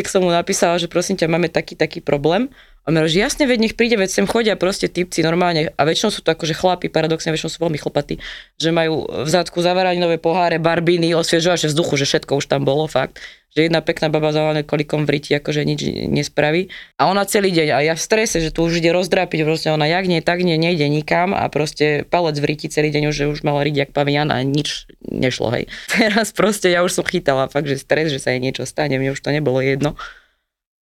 Tak 0.00 0.08
som 0.08 0.24
mu 0.24 0.32
napísala, 0.32 0.80
že 0.80 0.88
prosím 0.88 1.20
ťa, 1.20 1.28
máme 1.28 1.52
taký, 1.52 1.76
taký 1.76 2.00
problém. 2.00 2.48
A 2.86 2.94
on 2.94 3.02
že 3.10 3.18
jasne, 3.18 3.50
veď 3.50 3.58
nech 3.66 3.74
príde, 3.74 3.98
veď 3.98 4.22
sem 4.22 4.26
chodia 4.30 4.54
proste 4.54 4.86
typci 4.86 5.26
normálne. 5.26 5.74
A 5.74 5.82
väčšinou 5.82 6.14
sú 6.14 6.22
to 6.22 6.30
akože 6.30 6.54
chlapi, 6.54 6.86
paradoxne, 6.86 7.34
väčšinou 7.34 7.50
sú 7.50 7.58
veľmi 7.66 7.82
chlpatí, 7.82 8.22
že 8.62 8.70
majú 8.70 9.10
v 9.10 9.28
zadku 9.28 9.58
zavaraninové 9.58 10.22
poháre, 10.22 10.62
barbiny, 10.62 11.10
osviežovače 11.18 11.74
vzduchu, 11.74 11.98
že 11.98 12.06
všetko 12.06 12.38
už 12.38 12.46
tam 12.46 12.62
bolo, 12.62 12.86
fakt 12.86 13.18
že 13.56 13.72
jedna 13.72 13.80
pekná 13.80 14.12
baba 14.12 14.36
zavalená 14.36 14.68
kolikom 14.68 15.08
v 15.08 15.16
riti, 15.16 15.32
akože 15.32 15.64
nič 15.64 15.80
nespraví. 16.12 16.68
A 17.00 17.08
ona 17.08 17.24
celý 17.24 17.56
deň, 17.56 17.68
a 17.72 17.78
ja 17.80 17.94
v 17.96 18.04
strese, 18.04 18.44
že 18.44 18.52
tu 18.52 18.68
už 18.68 18.84
ide 18.84 18.92
rozdrápiť, 18.92 19.48
proste 19.48 19.72
ona 19.72 19.88
jak 19.88 20.04
nie, 20.04 20.20
tak 20.20 20.44
nie, 20.44 20.60
nejde 20.60 20.84
nikam 20.92 21.32
a 21.32 21.48
proste 21.48 22.04
palec 22.04 22.36
v 22.36 22.44
riti 22.52 22.68
celý 22.68 22.92
deň 22.92 23.16
že 23.16 23.24
už 23.32 23.40
mala 23.48 23.64
riť 23.64 23.88
jak 23.88 23.90
pavian 23.96 24.28
a 24.28 24.44
nič 24.44 24.92
nešlo, 25.00 25.48
hej. 25.56 25.72
Teraz 25.96 26.36
proste 26.36 26.68
ja 26.68 26.84
už 26.84 27.00
som 27.00 27.04
chytala 27.08 27.48
fakt, 27.48 27.64
že 27.64 27.80
stres, 27.80 28.12
že 28.12 28.20
sa 28.20 28.36
jej 28.36 28.44
niečo 28.44 28.68
stane, 28.68 29.00
mne 29.00 29.16
už 29.16 29.24
to 29.24 29.32
nebolo 29.32 29.64
jedno. 29.64 29.96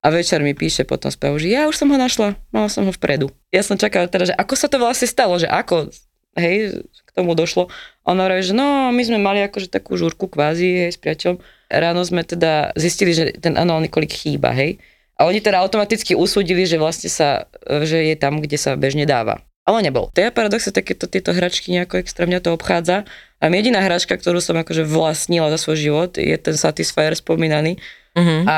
A 0.04 0.12
večer 0.12 0.44
mi 0.44 0.52
píše 0.52 0.84
potom 0.84 1.08
správu, 1.08 1.40
že 1.40 1.48
ja 1.48 1.64
už 1.64 1.80
som 1.80 1.88
ho 1.88 1.96
našla, 1.96 2.36
mala 2.52 2.68
som 2.68 2.84
ho 2.84 2.92
vpredu. 2.92 3.32
Ja 3.48 3.64
som 3.64 3.80
čakala 3.80 4.04
teda, 4.04 4.28
že 4.28 4.34
ako 4.36 4.52
sa 4.52 4.68
to 4.68 4.76
vlastne 4.76 5.08
stalo, 5.08 5.40
že 5.40 5.48
ako, 5.48 5.88
hej, 6.36 6.84
k 6.84 7.10
tomu 7.16 7.32
došlo. 7.32 7.72
Ona 8.04 8.28
hovorí, 8.28 8.44
že 8.44 8.52
no, 8.52 8.92
my 8.92 9.00
sme 9.00 9.16
mali 9.16 9.40
akože 9.40 9.72
takú 9.72 9.96
žúrku 9.96 10.28
kvázi, 10.28 10.84
hej, 10.84 10.92
s 10.92 11.00
priateľom 11.00 11.40
ráno 11.72 12.04
sme 12.04 12.20
teda 12.20 12.76
zistili, 12.76 13.16
že 13.16 13.32
ten 13.40 13.56
análny 13.56 13.88
kolik 13.88 14.12
chýba, 14.12 14.52
hej. 14.52 14.76
A 15.16 15.24
oni 15.24 15.40
teda 15.40 15.64
automaticky 15.64 16.12
usúdili, 16.12 16.68
že 16.68 16.76
vlastne 16.76 17.08
sa, 17.08 17.48
že 17.64 18.04
je 18.12 18.16
tam, 18.20 18.44
kde 18.44 18.60
sa 18.60 18.76
bežne 18.76 19.08
dáva. 19.08 19.40
Ale 19.64 19.80
nebol. 19.80 20.12
To 20.12 20.20
je 20.20 20.28
paradoxe, 20.28 20.68
takéto 20.68 21.08
tieto 21.08 21.32
hračky 21.32 21.72
nejako 21.72 21.96
extra 21.96 22.28
mňa 22.28 22.44
to 22.44 22.52
obchádza. 22.52 23.08
A 23.40 23.48
jediná 23.48 23.80
hračka, 23.80 24.12
ktorú 24.20 24.44
som 24.44 24.60
akože 24.60 24.84
vlastnila 24.84 25.48
za 25.48 25.56
svoj 25.56 25.78
život, 25.80 26.10
je 26.20 26.36
ten 26.36 26.52
Satisfyer 26.52 27.16
spomínaný. 27.16 27.80
Uh-huh. 28.14 28.46
A 28.46 28.56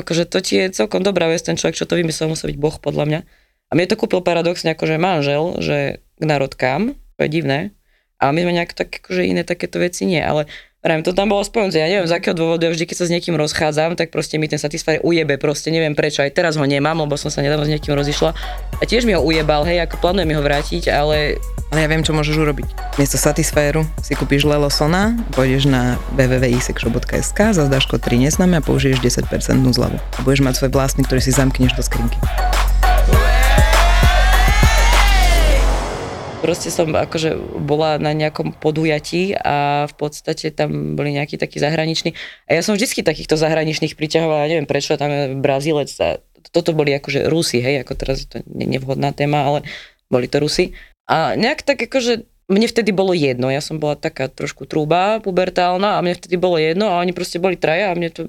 akože 0.00 0.24
to 0.24 0.40
ti 0.40 0.56
je 0.56 0.72
celkom 0.72 1.04
dobrá 1.04 1.28
vec, 1.28 1.44
ten 1.44 1.60
človek, 1.60 1.76
čo 1.76 1.84
to 1.84 2.00
vymyslel, 2.00 2.32
musel 2.32 2.48
byť 2.48 2.58
boh 2.58 2.76
podľa 2.80 3.04
mňa. 3.04 3.20
A 3.68 3.72
mne 3.76 3.86
to 3.88 4.00
kúpil 4.00 4.24
paradoxne 4.24 4.72
akože 4.72 4.96
manžel, 4.96 5.60
že 5.60 6.00
k 6.16 6.22
narodkám, 6.24 6.96
to 6.96 7.20
je 7.24 7.30
divné. 7.30 7.58
A 8.16 8.32
my 8.32 8.40
sme 8.46 8.56
nejak 8.56 8.72
tak, 8.72 9.04
akože 9.04 9.28
iné 9.28 9.44
takéto 9.44 9.76
veci 9.76 10.08
nie, 10.08 10.22
ale 10.22 10.48
Rám, 10.84 11.00
to 11.00 11.16
tam 11.16 11.32
bolo 11.32 11.40
spomenúť, 11.40 11.80
ja 11.80 11.88
neviem 11.88 12.04
z 12.04 12.12
akého 12.12 12.36
dôvodu, 12.36 12.68
ja 12.68 12.70
vždy, 12.76 12.84
keď 12.84 12.96
sa 13.00 13.08
s 13.08 13.12
niekým 13.16 13.40
rozchádzam, 13.40 13.96
tak 13.96 14.12
proste 14.12 14.36
mi 14.36 14.52
ten 14.52 14.60
Satisfyer 14.60 15.00
ujebe, 15.00 15.40
proste 15.40 15.72
neviem 15.72 15.96
prečo, 15.96 16.20
aj 16.20 16.36
teraz 16.36 16.60
ho 16.60 16.64
nemám, 16.68 17.00
lebo 17.00 17.16
som 17.16 17.32
sa 17.32 17.40
nedávno 17.40 17.64
s 17.64 17.72
niekým 17.72 17.96
rozišla 17.96 18.36
a 18.76 18.82
tiež 18.84 19.08
mi 19.08 19.16
ho 19.16 19.24
ujebal, 19.24 19.64
hej, 19.64 19.80
ako 19.80 19.96
plánujem 20.04 20.36
ho 20.36 20.44
vrátiť, 20.44 20.92
ale... 20.92 21.40
Ale 21.72 21.80
ja 21.80 21.88
viem, 21.88 22.04
čo 22.04 22.12
môžeš 22.12 22.36
urobiť. 22.36 23.00
Miesto 23.00 23.16
Satisfyeru 23.16 23.88
si 24.04 24.12
kúpiš 24.12 24.44
Lelosona, 24.44 25.16
pôjdeš 25.32 25.72
na 25.72 25.96
www.isexshop.sk, 26.20 27.56
zazdáš 27.56 27.88
kód 27.88 28.04
3 28.04 28.28
neznáme 28.28 28.60
a 28.60 28.62
použiješ 28.62 29.00
10% 29.00 29.24
zľavu. 29.72 29.96
A 29.96 30.20
budeš 30.20 30.44
mať 30.44 30.60
svoj 30.60 30.70
vlastný, 30.76 31.08
ktorý 31.08 31.24
si 31.24 31.32
zamkneš 31.32 31.72
do 31.72 31.80
skrinky. 31.80 32.20
Proste 36.44 36.68
som 36.68 36.92
akože 36.92 37.40
bola 37.64 37.96
na 37.96 38.12
nejakom 38.12 38.52
podujatí 38.52 39.32
a 39.32 39.88
v 39.88 39.94
podstate 39.96 40.52
tam 40.52 40.92
boli 40.92 41.16
nejakí 41.16 41.40
takí 41.40 41.56
zahraniční. 41.56 42.12
A 42.44 42.52
ja 42.52 42.60
som 42.60 42.76
vždycky 42.76 43.00
takýchto 43.00 43.40
zahraničných 43.40 43.96
priťahovala, 43.96 44.52
neviem 44.52 44.68
prečo, 44.68 45.00
tam 45.00 45.08
je 45.08 45.32
Brazílec 45.40 45.88
a 46.04 46.20
toto 46.52 46.76
boli 46.76 46.92
akože 46.92 47.32
Rusi, 47.32 47.64
hej, 47.64 47.80
ako 47.80 47.92
teraz 47.96 48.20
je 48.20 48.28
to 48.28 48.38
nevhodná 48.44 49.16
téma, 49.16 49.48
ale 49.48 49.58
boli 50.12 50.28
to 50.28 50.36
Rusi. 50.44 50.76
A 51.08 51.32
nejak 51.32 51.64
tak 51.64 51.80
akože 51.80 52.28
mne 52.52 52.68
vtedy 52.68 52.92
bolo 52.92 53.16
jedno, 53.16 53.48
ja 53.48 53.64
som 53.64 53.80
bola 53.80 53.96
taká 53.96 54.28
trošku 54.28 54.68
trúba, 54.68 55.24
pubertálna 55.24 55.96
a 55.96 56.04
mne 56.04 56.12
vtedy 56.12 56.36
bolo 56.36 56.60
jedno 56.60 56.92
a 56.92 57.00
oni 57.00 57.16
proste 57.16 57.40
boli 57.40 57.56
traja 57.56 57.88
a 57.88 57.96
mne 57.96 58.12
to, 58.12 58.28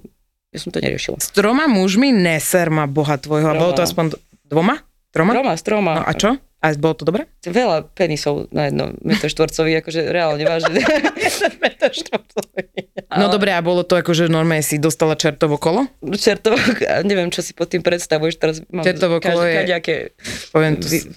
ja 0.56 0.60
som 0.63 0.71
to 0.71 0.80
neriešila. 0.80 1.19
S 1.19 1.36
troma 1.36 1.67
mužmi 1.67 2.15
neser 2.15 2.71
ma 2.71 2.88
boha 2.88 3.19
tvojho, 3.19 3.51
a 3.51 3.60
bolo 3.60 3.75
to 3.75 3.84
aspoň 3.84 4.15
dvoma? 4.47 4.80
Troma? 5.15 5.32
Troma, 5.32 5.54
s 5.56 5.63
troma. 5.63 5.93
No 5.95 6.04
a 6.04 6.12
čo? 6.12 6.36
A 6.60 6.73
bolo 6.75 6.97
to 6.97 7.06
dobre? 7.08 7.30
Veľa 7.45 7.88
penisov 7.93 8.49
na 8.49 8.67
jedno 8.67 8.97
metr 9.06 9.30
štvorcový, 9.30 9.80
akože 9.80 10.12
reálne 10.12 10.43
vážne. 10.43 10.82
metr 11.63 11.93
štvorcový. 11.93 12.89
No 13.15 13.30
dobre, 13.32 13.54
a 13.54 13.62
bolo 13.62 13.86
to 13.86 13.95
akože 13.95 14.28
normálne 14.28 14.65
si 14.65 14.82
dostala 14.82 15.13
čertovo 15.13 15.56
kolo? 15.62 15.88
Čertovo, 16.17 16.58
neviem, 17.06 17.30
čo 17.30 17.45
si 17.45 17.54
pod 17.54 17.69
tým 17.69 17.86
predstavuješ, 17.86 18.36
teraz 18.41 18.56
mám 18.73 18.82
čertovo 18.82 19.21
kolo 19.21 19.45
je, 19.45 19.56
kaďaké 19.62 19.95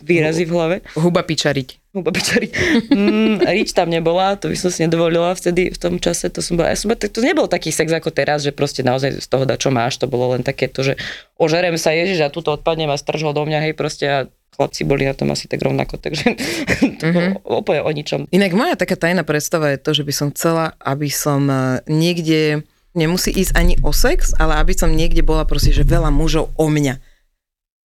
výrazy 0.04 0.44
v 0.46 0.52
hlave. 0.52 0.76
Huba 0.94 1.24
pičariť. 1.24 1.87
Huba 1.98 2.14
pičariť. 2.14 2.50
Mm, 2.94 3.42
rič 3.42 3.74
tam 3.74 3.90
nebola, 3.90 4.38
to 4.38 4.48
by 4.48 4.56
som 4.56 4.70
si 4.70 4.86
nedovolila 4.86 5.34
vtedy, 5.34 5.74
v 5.74 5.78
tom 5.78 5.98
čase, 5.98 6.30
to 6.30 6.38
som 6.38 6.54
bola, 6.54 6.70
ja 6.70 6.78
som, 6.78 6.94
to, 6.94 7.10
to 7.10 7.20
nebol 7.20 7.50
taký 7.50 7.74
sex 7.74 7.90
ako 7.90 8.14
teraz, 8.14 8.46
že 8.46 8.54
proste 8.54 8.86
naozaj 8.86 9.18
z 9.18 9.26
toho 9.26 9.42
da, 9.42 9.58
čo 9.58 9.74
máš, 9.74 9.98
to 9.98 10.06
bolo 10.06 10.38
len 10.38 10.46
také 10.46 10.70
to, 10.70 10.86
že 10.86 10.94
ožerem 11.36 11.74
sa 11.74 11.90
Ježiš 11.90 12.22
a 12.22 12.32
tuto 12.32 12.54
odpadnem 12.54 12.88
a 12.88 12.96
strž 12.96 13.26
ho 13.26 13.32
do 13.34 13.42
mňa, 13.42 13.66
hej, 13.66 13.74
proste 13.74 14.06
a 14.06 14.18
chlapci 14.58 14.82
boli 14.82 15.06
na 15.06 15.14
tom 15.14 15.30
asi 15.30 15.46
tak 15.46 15.62
rovnako, 15.62 16.02
takže 16.02 16.34
to 16.98 17.04
mm-hmm. 17.06 17.46
úplne 17.46 17.80
o 17.86 17.90
ničom. 17.94 18.26
Inak 18.34 18.58
moja 18.58 18.74
taká 18.74 18.98
tajná 18.98 19.22
predstava 19.22 19.70
je 19.70 19.78
to, 19.78 19.94
že 19.94 20.02
by 20.02 20.12
som 20.12 20.28
chcela, 20.34 20.74
aby 20.82 21.06
som 21.06 21.46
e, 21.46 21.78
niekde, 21.86 22.66
nemusí 22.98 23.30
ísť 23.30 23.54
ani 23.54 23.74
o 23.86 23.94
sex, 23.94 24.34
ale 24.34 24.58
aby 24.58 24.74
som 24.74 24.90
niekde 24.90 25.22
bola 25.22 25.46
proste, 25.46 25.70
že 25.70 25.86
veľa 25.86 26.10
mužov 26.10 26.50
o 26.58 26.66
mňa. 26.66 26.98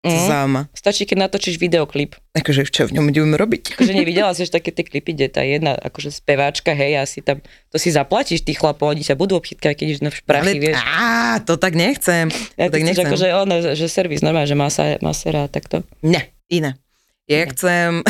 Mm. 0.02 0.26
Záma. 0.26 0.62
Stačí, 0.74 1.06
keď 1.06 1.30
natočíš 1.30 1.62
videoklip. 1.62 2.18
Akože 2.34 2.66
čo 2.66 2.90
v 2.90 2.98
ňom 2.98 3.14
budeme 3.14 3.38
robiť? 3.38 3.78
Akože 3.78 3.94
nevidela 3.94 4.34
si 4.34 4.50
také 4.50 4.74
tie 4.74 4.82
klipy, 4.82 5.14
kde 5.14 5.30
tá 5.30 5.46
jedna 5.46 5.78
akože 5.78 6.10
speváčka, 6.10 6.74
hej, 6.74 6.98
asi 6.98 7.22
tam, 7.22 7.38
to 7.70 7.78
si 7.78 7.94
zaplatíš 7.94 8.42
tých 8.42 8.58
chlapov, 8.58 8.98
oni 8.98 9.06
sa 9.06 9.14
budú 9.14 9.38
obchytkať, 9.38 9.78
keď 9.78 9.86
ideš 9.86 10.02
na 10.02 10.10
prachy, 10.10 10.58
vieš. 10.58 10.82
Á, 10.82 11.38
to 11.46 11.54
tak 11.54 11.78
nechcem. 11.78 12.34
Ja 12.58 12.66
to 12.66 12.74
tak 12.74 12.82
nechcem. 12.82 13.06
Akože 13.06 13.28
ono, 13.30 13.54
že 13.78 13.86
servis 13.86 14.26
normálne, 14.26 14.50
že 14.50 14.58
masa, 14.58 14.98
masera 14.98 15.46
a 15.46 15.48
takto. 15.48 15.86
Ne, 16.02 16.34
iné. 16.50 16.82
Ja 17.30 17.46
chcem, 17.46 18.02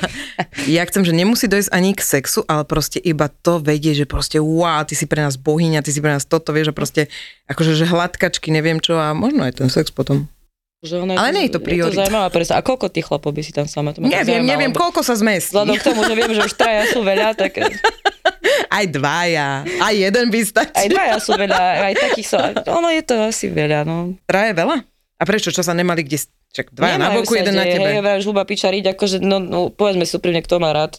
ja 0.76 0.82
chcem, 0.90 1.06
že 1.06 1.14
nemusí 1.14 1.46
dojsť 1.46 1.70
ani 1.70 1.94
k 1.94 2.02
sexu, 2.02 2.42
ale 2.50 2.66
proste 2.66 2.98
iba 2.98 3.30
to 3.30 3.62
vedie, 3.62 3.94
že 3.94 4.10
proste 4.10 4.42
wow, 4.42 4.82
ty 4.82 4.98
si 4.98 5.06
pre 5.06 5.22
nás 5.22 5.38
bohyňa, 5.38 5.86
ty 5.86 5.94
si 5.94 6.02
pre 6.02 6.10
nás 6.10 6.26
toto, 6.26 6.50
vieš, 6.50 6.74
a 6.74 6.76
proste 6.76 7.06
akože 7.46 7.78
že 7.78 7.86
hladkačky, 7.86 8.50
neviem 8.50 8.82
čo 8.82 8.98
a 8.98 9.14
možno 9.14 9.46
aj 9.46 9.62
ten 9.62 9.70
sex 9.70 9.94
potom. 9.94 10.26
Že 10.78 10.94
ona 11.02 11.18
ale 11.18 11.34
nie 11.34 11.50
je 11.50 11.58
to 11.58 11.60
priorita. 11.62 11.90
Je 11.90 11.94
to 11.94 12.00
zaujímavá 12.06 12.28
predstava. 12.30 12.62
A 12.62 12.66
koľko 12.66 12.86
tých 12.86 13.06
chlapov 13.10 13.34
by 13.34 13.42
si 13.42 13.50
tam 13.50 13.66
sama? 13.66 13.90
To 13.90 13.98
neviem, 13.98 14.46
neviem, 14.46 14.70
koľko 14.70 15.02
sa 15.02 15.18
zmestí. 15.18 15.50
Vzhľadom 15.50 15.74
k 15.74 15.82
tomu, 15.82 16.00
že 16.06 16.14
viem, 16.14 16.30
že 16.30 16.42
už 16.46 16.54
traja 16.54 16.86
sú 16.94 17.02
veľa, 17.02 17.34
tak... 17.34 17.58
Aj 18.78 18.86
dvaja. 18.86 19.66
Aj 19.66 19.94
jeden 19.94 20.30
by 20.30 20.38
stačil. 20.46 20.78
Aj 20.78 20.86
dvaja 20.86 21.16
sú 21.18 21.32
veľa, 21.34 21.60
aj 21.88 21.94
takých 21.98 22.28
sú. 22.30 22.36
Ono 22.68 22.88
je 22.92 23.02
to 23.04 23.14
asi 23.26 23.48
veľa, 23.48 23.82
no. 23.82 24.14
Traja 24.28 24.52
veľa? 24.54 24.76
A 25.18 25.22
prečo? 25.26 25.50
Čo 25.50 25.66
sa 25.66 25.74
nemali 25.74 26.04
kde... 26.06 26.20
Čak, 26.48 26.72
dvaja 26.72 26.96
na 26.96 27.12
Nemajú 27.12 27.22
boku, 27.26 27.32
sa 27.36 27.40
jeden 27.44 27.56
na 27.58 27.64
tebe. 27.68 27.88
Hej, 27.88 28.00
vravíš, 28.00 28.26
ľuba 28.28 28.42
pičariť, 28.48 28.84
akože, 28.96 29.16
no, 29.20 29.36
no, 29.40 29.58
povedzme 29.68 30.08
si 30.08 30.16
úprimne, 30.16 30.40
kto 30.40 30.56
má 30.62 30.72
rád 30.72 30.96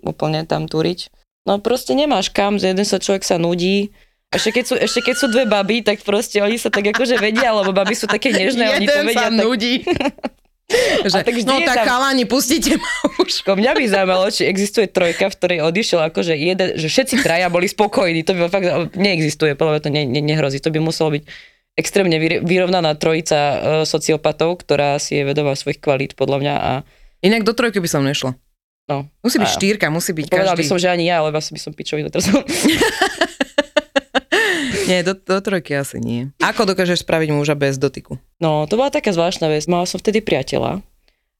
úplne 0.00 0.46
tam 0.48 0.70
turiť. 0.70 1.12
No 1.46 1.62
proste 1.62 1.94
nemáš 1.94 2.32
kam, 2.32 2.58
že 2.58 2.74
jeden 2.74 2.86
sa 2.88 2.98
človek 2.98 3.22
sa 3.22 3.38
nudí. 3.38 3.94
Ešte 4.28 4.50
keď, 4.52 4.64
sú, 4.64 4.74
ešte 4.76 5.00
keď 5.02 5.14
sú 5.14 5.26
dve 5.26 5.44
baby, 5.44 5.80
tak 5.80 6.02
proste 6.02 6.38
oni 6.38 6.56
sa 6.56 6.66
tak 6.66 6.82
akože 6.84 7.16
vedia, 7.16 7.50
lebo 7.52 7.70
baby 7.70 7.94
sú 7.94 8.04
také 8.04 8.30
nežné, 8.30 8.68
oni 8.72 8.84
to 8.84 9.00
vedia. 9.00 9.14
sa 9.14 9.28
Tak, 9.28 9.38
nudí. 9.38 9.74
že, 11.06 11.22
tak 11.22 11.34
no 11.42 11.62
tak 11.62 11.78
tam- 11.78 11.86
chalani, 11.86 12.24
pustite 12.24 12.74
ma 12.74 12.90
už. 13.16 13.46
Mňa 13.46 13.72
by 13.72 13.82
zaujímalo, 13.86 14.26
či 14.28 14.42
existuje 14.44 14.86
trojka, 14.86 15.30
v 15.30 15.34
ktorej 15.34 15.58
odišiel 15.62 16.00
akože 16.04 16.34
jeden, 16.34 16.74
že 16.74 16.86
všetci 16.86 17.22
traja 17.22 17.46
boli 17.46 17.64
spokojní. 17.64 18.22
To 18.22 18.34
by 18.34 18.40
fakt 18.48 18.66
neexistuje, 18.92 19.54
podľa 19.54 19.72
mňa 19.72 19.82
to 19.82 19.90
ne, 19.90 20.02
ne, 20.04 20.20
nehrozí. 20.20 20.58
To 20.58 20.68
by 20.68 20.80
muselo 20.80 21.14
byť 21.14 21.22
extrémne 21.76 22.16
vyr- 22.16 22.42
vyrovnaná 22.42 22.92
trojica 22.94 23.38
e, 23.38 23.56
sociopatov, 23.84 24.58
ktorá 24.58 24.96
si 24.96 25.14
je 25.14 25.22
vedomá 25.22 25.54
svojich 25.54 25.78
kvalít, 25.78 26.12
podľa 26.12 26.38
mňa. 26.40 26.54
A 26.56 26.72
Inak 27.20 27.44
do 27.44 27.52
trojky 27.52 27.78
by 27.78 27.86
som 27.86 28.02
nešla. 28.02 28.34
no, 28.86 29.06
Musí 29.22 29.38
byť 29.38 29.46
A- 29.46 29.54
štyrka, 29.54 29.86
musí 29.86 30.10
byť 30.12 30.26
povedal 30.26 30.52
by 30.52 30.60
každý. 30.60 30.68
som, 30.68 30.76
že 30.76 30.88
ani 30.88 31.06
ja, 31.06 31.20
ale 31.20 31.30
asi 31.30 31.52
by 31.52 31.60
som 31.60 31.70
pičovina 31.70 32.10
teraz. 32.12 32.26
Nie, 34.86 35.02
do, 35.02 35.18
do 35.18 35.42
trojky 35.42 35.74
asi 35.74 35.98
nie. 35.98 36.30
Ako 36.38 36.62
dokážeš 36.62 37.02
spraviť 37.02 37.34
muža 37.34 37.58
bez 37.58 37.76
dotyku? 37.76 38.22
No, 38.38 38.70
to 38.70 38.78
bola 38.78 38.94
taká 38.94 39.10
zvláštna 39.10 39.50
vec. 39.50 39.66
Mala 39.66 39.84
som 39.84 39.98
vtedy 39.98 40.22
priateľa. 40.22 40.80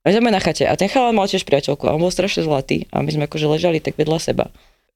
A 0.03 0.05
sme 0.11 0.31
na 0.31 0.43
chate. 0.43 0.67
A 0.67 0.75
ten 0.75 0.91
chalan 0.91 1.15
mal 1.15 1.27
tiež 1.27 1.47
priateľku. 1.47 1.87
A 1.87 1.95
on 1.95 2.03
bol 2.03 2.11
strašne 2.11 2.43
zlatý. 2.43 2.87
A 2.91 2.99
my 3.03 3.11
sme 3.11 3.23
akože 3.27 3.47
ležali 3.47 3.79
tak 3.79 3.95
vedľa 3.95 4.19
seba. 4.19 4.45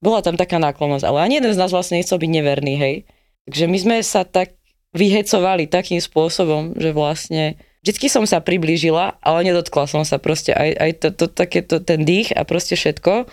Bola 0.02 0.24
tam 0.24 0.34
taká 0.36 0.58
náklonnosť, 0.58 1.04
ale 1.06 1.22
ani 1.22 1.38
jeden 1.38 1.54
z 1.54 1.60
nás 1.60 1.70
vlastne 1.70 2.00
nechcel 2.00 2.18
byť 2.18 2.30
neverný, 2.32 2.74
hej. 2.74 2.94
Takže 3.46 3.64
my 3.70 3.78
sme 3.78 3.96
sa 4.02 4.26
tak 4.26 4.58
vyhecovali 4.92 5.70
takým 5.70 6.02
spôsobom, 6.02 6.74
že 6.74 6.90
vlastne 6.90 7.54
vždycky 7.86 8.10
som 8.10 8.26
sa 8.26 8.42
priblížila, 8.42 9.22
ale 9.22 9.46
nedotkla 9.46 9.86
som 9.86 10.02
sa 10.02 10.18
proste 10.18 10.50
aj, 10.58 10.70
aj 10.74 10.90
to, 10.98 11.08
to, 11.14 11.26
takéto, 11.30 11.76
ten 11.78 12.02
dých 12.02 12.34
a 12.34 12.42
proste 12.42 12.74
všetko. 12.74 13.30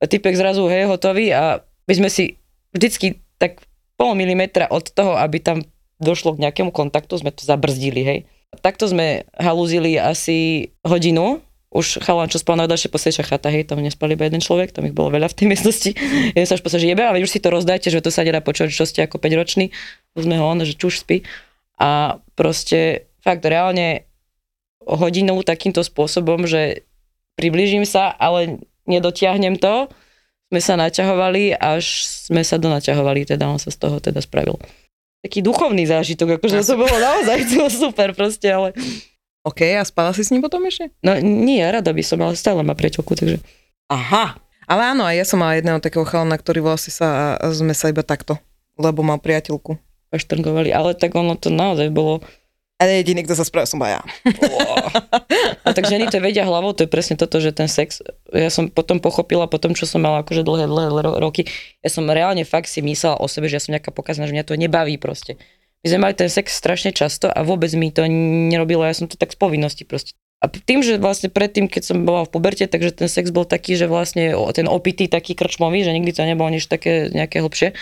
A 0.00 0.04
typek 0.04 0.36
zrazu, 0.36 0.68
hej, 0.68 0.92
hotový 0.92 1.32
a 1.32 1.64
my 1.88 1.94
sme 1.96 2.08
si 2.12 2.36
vždycky 2.76 3.24
tak 3.40 3.64
pol 4.00 4.16
milimetra 4.16 4.64
od 4.72 4.88
toho, 4.88 5.20
aby 5.20 5.44
tam 5.44 5.60
došlo 6.00 6.32
k 6.32 6.48
nejakému 6.48 6.72
kontaktu, 6.72 7.20
sme 7.20 7.36
to 7.36 7.44
zabrzdili, 7.44 8.00
hej. 8.00 8.18
Takto 8.64 8.88
sme 8.88 9.28
halúzili 9.36 10.00
asi 10.00 10.72
hodinu, 10.80 11.44
už 11.70 12.02
chalan, 12.02 12.26
čo 12.26 12.40
spal 12.40 12.58
na 12.58 12.66
ďalšie 12.66 12.88
posledšia 12.90 13.28
chata, 13.28 13.52
hej, 13.52 13.68
tam 13.68 13.78
nespal 13.78 14.10
iba 14.10 14.24
jeden 14.26 14.42
človek, 14.42 14.72
tam 14.72 14.88
ich 14.88 14.96
bolo 14.96 15.12
veľa 15.12 15.28
v 15.30 15.36
tej 15.36 15.46
miestnosti. 15.52 15.90
Jeden 16.34 16.48
sa 16.48 16.58
už 16.58 16.66
povedal, 16.66 16.82
že 16.82 16.90
jebe, 16.90 17.04
ale 17.06 17.22
už 17.22 17.30
si 17.30 17.38
to 17.38 17.52
rozdajte, 17.52 17.94
že 17.94 18.02
to 18.02 18.10
sa 18.10 18.26
nedá 18.26 18.42
počuť, 18.42 18.74
čo 18.74 18.82
ste 18.88 19.06
ako 19.06 19.22
5 19.22 19.38
ročný. 19.38 19.70
Sme 20.18 20.34
ho 20.34 20.50
on, 20.50 20.58
že 20.66 20.74
čuž 20.74 21.06
spí. 21.06 21.22
A 21.78 22.18
proste 22.34 23.06
fakt 23.22 23.46
reálne 23.46 24.02
hodinu 24.82 25.46
takýmto 25.46 25.86
spôsobom, 25.86 26.42
že 26.50 26.82
priblížim 27.38 27.86
sa, 27.86 28.10
ale 28.18 28.58
nedotiahnem 28.90 29.54
to, 29.54 29.86
sme 30.50 30.60
sa 30.60 30.74
naťahovali, 30.74 31.54
až 31.54 32.10
sme 32.26 32.42
sa 32.42 32.58
donaťahovali, 32.58 33.22
teda 33.22 33.46
on 33.46 33.62
sa 33.62 33.70
z 33.70 33.78
toho 33.78 34.02
teda 34.02 34.18
spravil. 34.18 34.58
Taký 35.22 35.46
duchovný 35.46 35.86
zážitok, 35.86 36.42
akože 36.42 36.66
to 36.66 36.74
bolo 36.74 36.96
naozaj 36.98 37.38
super 37.70 38.10
proste, 38.18 38.50
ale 38.50 38.74
OK, 39.46 39.62
a 39.72 39.86
spala 39.86 40.12
si 40.12 40.26
s 40.26 40.34
ním 40.34 40.44
potom 40.44 40.60
ešte? 40.68 40.92
no 41.00 41.16
nie, 41.22 41.62
rada 41.64 41.94
by 41.94 42.02
som, 42.04 42.20
ale 42.20 42.36
stále 42.36 42.60
má 42.60 42.74
priateľku, 42.74 43.14
takže 43.14 43.38
Aha. 43.90 44.38
Ale 44.70 44.94
áno, 44.94 45.02
aj 45.02 45.18
ja 45.18 45.26
som 45.26 45.42
mala 45.42 45.58
jedného 45.58 45.82
takého 45.82 46.06
chalana, 46.06 46.38
ktorý 46.38 46.62
vlastne 46.62 46.94
sa, 46.94 47.34
a 47.34 47.50
sme 47.50 47.74
sa 47.74 47.90
iba 47.90 48.06
takto, 48.06 48.38
lebo 48.78 49.02
mal 49.02 49.18
priateľku. 49.18 49.74
paštrngovali, 50.14 50.70
ale 50.70 50.94
tak 50.94 51.14
ono 51.18 51.34
to 51.34 51.50
naozaj 51.50 51.90
bolo 51.90 52.22
Ale 52.80 53.04
jediný, 53.04 53.28
kto 53.28 53.36
sa 53.36 53.44
spravil, 53.44 53.68
som 53.68 53.84
ja. 53.84 54.00
A 55.68 55.76
tak 55.76 55.84
ženy 55.84 56.08
to 56.08 56.16
vedia 56.16 56.48
hlavou, 56.48 56.72
to 56.72 56.88
je 56.88 56.90
presne 56.90 57.20
toto, 57.20 57.36
že 57.36 57.52
ten 57.52 57.68
sex, 57.68 58.00
ja 58.32 58.48
som 58.48 58.72
potom 58.72 59.04
pochopila, 59.04 59.44
po 59.44 59.60
tom, 59.60 59.76
čo 59.76 59.84
som 59.84 60.00
mala 60.00 60.24
akože 60.24 60.40
dlhé, 60.40 60.64
dlhé 60.64 60.88
ro- 61.04 61.20
roky, 61.20 61.44
ja 61.84 61.92
som 61.92 62.08
reálne 62.08 62.40
fakt 62.48 62.72
si 62.72 62.80
myslela 62.80 63.20
o 63.20 63.28
sebe, 63.28 63.52
že 63.52 63.60
ja 63.60 63.62
som 63.62 63.76
nejaká 63.76 63.92
pokazaná, 63.92 64.24
že 64.24 64.32
mňa 64.32 64.48
to 64.48 64.56
nebaví 64.56 64.96
proste. 64.96 65.36
My 65.84 65.86
sme 65.92 66.00
mali 66.08 66.14
ten 66.16 66.32
sex 66.32 66.56
strašne 66.56 66.96
často 66.96 67.28
a 67.28 67.44
vôbec 67.44 67.68
mi 67.76 67.92
to 67.92 68.08
nerobilo, 68.08 68.80
ja 68.88 68.96
som 68.96 69.04
to 69.04 69.20
tak 69.20 69.36
z 69.36 69.38
povinnosti 69.40 69.84
proste. 69.84 70.16
A 70.40 70.48
tým, 70.48 70.80
že 70.80 70.96
vlastne 70.96 71.28
predtým, 71.28 71.68
keď 71.68 71.92
som 71.92 72.08
bola 72.08 72.24
v 72.24 72.32
puberte, 72.32 72.64
takže 72.64 72.96
ten 72.96 73.12
sex 73.12 73.28
bol 73.28 73.44
taký, 73.44 73.76
že 73.76 73.84
vlastne 73.84 74.32
ten 74.56 74.64
opitý 74.72 75.04
taký 75.04 75.36
krčmový, 75.36 75.84
že 75.84 75.92
nikdy 75.92 76.16
to 76.16 76.24
nebolo 76.24 76.48
nič 76.48 76.64
také 76.64 77.12
nejaké 77.12 77.44
hlbšie, 77.44 77.76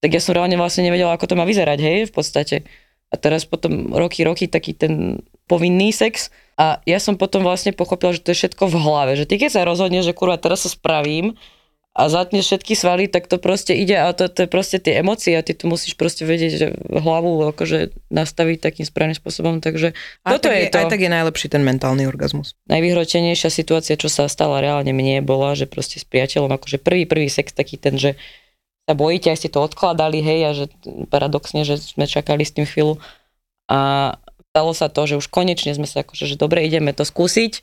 tak 0.00 0.10
ja 0.16 0.20
som 0.24 0.32
reálne 0.32 0.56
vlastne 0.56 0.88
nevedela, 0.88 1.12
ako 1.12 1.28
to 1.28 1.36
má 1.36 1.44
vyzerať, 1.44 1.78
hej, 1.84 1.98
v 2.08 2.12
podstate. 2.16 2.64
A 3.10 3.18
teraz 3.18 3.42
potom 3.42 3.90
roky, 3.90 4.22
roky 4.22 4.46
taký 4.46 4.72
ten 4.72 5.18
povinný 5.50 5.90
sex 5.90 6.30
a 6.54 6.78
ja 6.86 7.02
som 7.02 7.18
potom 7.18 7.42
vlastne 7.42 7.74
pochopila, 7.74 8.14
že 8.14 8.22
to 8.22 8.30
je 8.30 8.46
všetko 8.46 8.70
v 8.70 8.76
hlave, 8.78 9.12
že 9.18 9.26
ty 9.26 9.34
keď 9.34 9.50
sa 9.58 9.66
rozhodneš, 9.66 10.06
že 10.06 10.14
kurva 10.14 10.38
teraz 10.38 10.62
sa 10.62 10.70
spravím 10.70 11.34
a 11.90 12.06
zatneš 12.06 12.46
všetky 12.46 12.78
svaly, 12.78 13.10
tak 13.10 13.26
to 13.26 13.42
proste 13.42 13.74
ide 13.74 13.98
a 13.98 14.14
to, 14.14 14.30
to 14.30 14.46
je 14.46 14.48
proste 14.48 14.78
tie 14.78 15.02
emócie 15.02 15.34
a 15.34 15.42
ty 15.42 15.58
tu 15.58 15.66
musíš 15.66 15.98
proste 15.98 16.22
vedieť, 16.22 16.52
že 16.54 16.66
hlavu 16.86 17.50
akože 17.50 17.90
nastaviť 18.14 18.62
takým 18.62 18.86
správnym 18.86 19.18
spôsobom, 19.18 19.58
takže 19.58 19.98
Aj 20.22 20.38
toto 20.38 20.46
tak 20.46 20.54
je, 20.54 20.70
to. 20.70 20.78
Aj 20.78 20.86
tak 20.86 21.02
je 21.02 21.10
najlepší 21.10 21.50
ten 21.50 21.66
mentálny 21.66 22.06
orgazmus. 22.06 22.54
Najvyhročenejšia 22.70 23.50
situácia, 23.50 23.98
čo 23.98 24.06
sa 24.06 24.30
stala 24.30 24.62
reálne 24.62 24.94
mne, 24.94 25.26
bola, 25.26 25.58
že 25.58 25.66
proste 25.66 25.98
s 25.98 26.06
priateľom, 26.06 26.54
akože 26.54 26.78
prvý, 26.78 27.10
prvý 27.10 27.26
sex 27.26 27.50
taký 27.50 27.74
ten, 27.74 27.98
že 27.98 28.14
sa 28.90 28.98
bojíte, 28.98 29.30
aj 29.30 29.38
ste 29.38 29.54
to 29.54 29.62
odkladali, 29.62 30.18
hej, 30.18 30.40
a 30.42 30.50
že 30.50 30.64
paradoxne, 31.06 31.62
že 31.62 31.78
sme 31.78 32.10
čakali 32.10 32.42
s 32.42 32.50
tým 32.50 32.66
chvíľu 32.66 32.98
a 33.70 34.18
stalo 34.50 34.74
sa 34.74 34.90
to, 34.90 35.06
že 35.06 35.14
už 35.22 35.30
konečne 35.30 35.70
sme 35.70 35.86
sa 35.86 36.02
akože, 36.02 36.26
že 36.26 36.34
dobre, 36.34 36.66
ideme 36.66 36.90
to 36.90 37.06
skúsiť. 37.06 37.62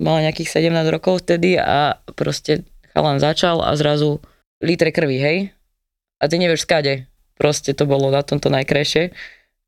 Mala 0.00 0.24
nejakých 0.24 0.64
17 0.64 0.72
rokov 0.88 1.24
vtedy 1.24 1.60
a 1.60 2.00
proste 2.16 2.64
chalan 2.96 3.20
začal 3.20 3.60
a 3.60 3.76
zrazu 3.76 4.24
litre 4.64 4.92
krvi, 4.96 5.20
hej. 5.20 5.38
A 6.16 6.32
ty 6.32 6.40
nevieš 6.40 6.64
skade. 6.64 7.04
Proste 7.36 7.76
to 7.76 7.84
bolo 7.84 8.08
na 8.08 8.24
tomto 8.24 8.48
najkrajšie. 8.48 9.12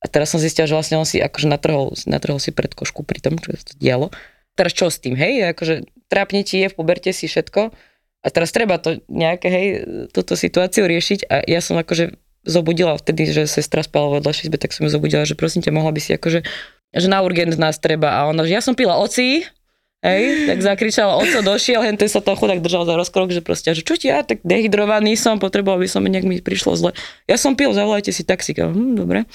A 0.01 0.05
teraz 0.09 0.33
som 0.33 0.41
zistila, 0.41 0.65
že 0.65 0.73
vlastne 0.73 0.97
on 0.97 1.05
si 1.05 1.21
akože 1.21 1.49
natrhol, 1.53 1.93
natrhol 2.09 2.41
si 2.41 2.49
pred 2.49 2.73
košku 2.73 3.05
pri 3.05 3.21
tom, 3.21 3.37
čo 3.37 3.53
sa 3.53 3.65
to 3.69 3.77
dialo. 3.77 4.09
Teraz 4.57 4.73
čo 4.73 4.89
s 4.89 4.97
tým, 5.05 5.21
hej? 5.21 5.53
Akože 5.53 5.85
trápne 6.09 6.41
ti 6.49 6.65
je, 6.65 6.73
poberte 6.73 7.13
si 7.13 7.29
všetko. 7.29 7.77
A 8.23 8.29
teraz 8.35 8.51
treba 8.51 8.83
to 8.83 8.99
nejaké, 9.07 9.47
hej, 9.47 9.67
túto 10.11 10.35
situáciu 10.35 10.91
riešiť. 10.91 11.31
A 11.31 11.47
ja 11.47 11.63
som 11.63 11.79
akože 11.79 12.19
zobudila 12.43 12.97
vtedy, 12.99 13.31
že 13.31 13.47
sestra 13.47 13.85
spala 13.85 14.19
v 14.19 14.27
izbe, 14.31 14.57
tak 14.59 14.75
som 14.75 14.87
ju 14.87 14.91
zobudila, 14.91 15.29
že 15.29 15.39
prosím 15.39 15.63
ťa, 15.63 15.75
mohla 15.75 15.95
by 15.95 16.01
si 16.03 16.17
akože, 16.17 16.41
že 16.97 17.09
na 17.11 17.23
urgent 17.23 17.55
nás 17.61 17.79
treba. 17.79 18.15
A 18.19 18.27
ona, 18.31 18.43
že 18.43 18.59
ja 18.59 18.63
som 18.65 18.75
pila 18.75 18.99
oci, 18.99 19.47
Hej, 19.99 20.47
tak 20.47 20.63
zakričala, 20.63 21.19
oco 21.19 21.43
došiel, 21.43 21.83
hen 21.83 21.99
ten 21.99 22.07
sa 22.07 22.23
tam 22.23 22.39
chudák 22.39 22.63
držal 22.63 22.87
za 22.87 22.95
rozkrok, 22.95 23.35
že 23.35 23.43
proste, 23.43 23.75
že 23.75 23.83
čo 23.83 23.99
ti 23.99 24.07
ja, 24.07 24.23
tak 24.23 24.47
dehydrovaný 24.47 25.19
som, 25.19 25.43
potreboval 25.43 25.83
by 25.83 25.91
som, 25.91 26.07
nejak 26.07 26.23
mi 26.23 26.39
prišlo 26.39 26.79
zle. 26.79 26.95
Ja 27.27 27.35
som 27.35 27.59
pil, 27.59 27.75
zavolajte 27.75 28.15
si 28.15 28.23
taxík. 28.23 28.63
Hm, 28.63 28.95
dobre. 28.95 29.27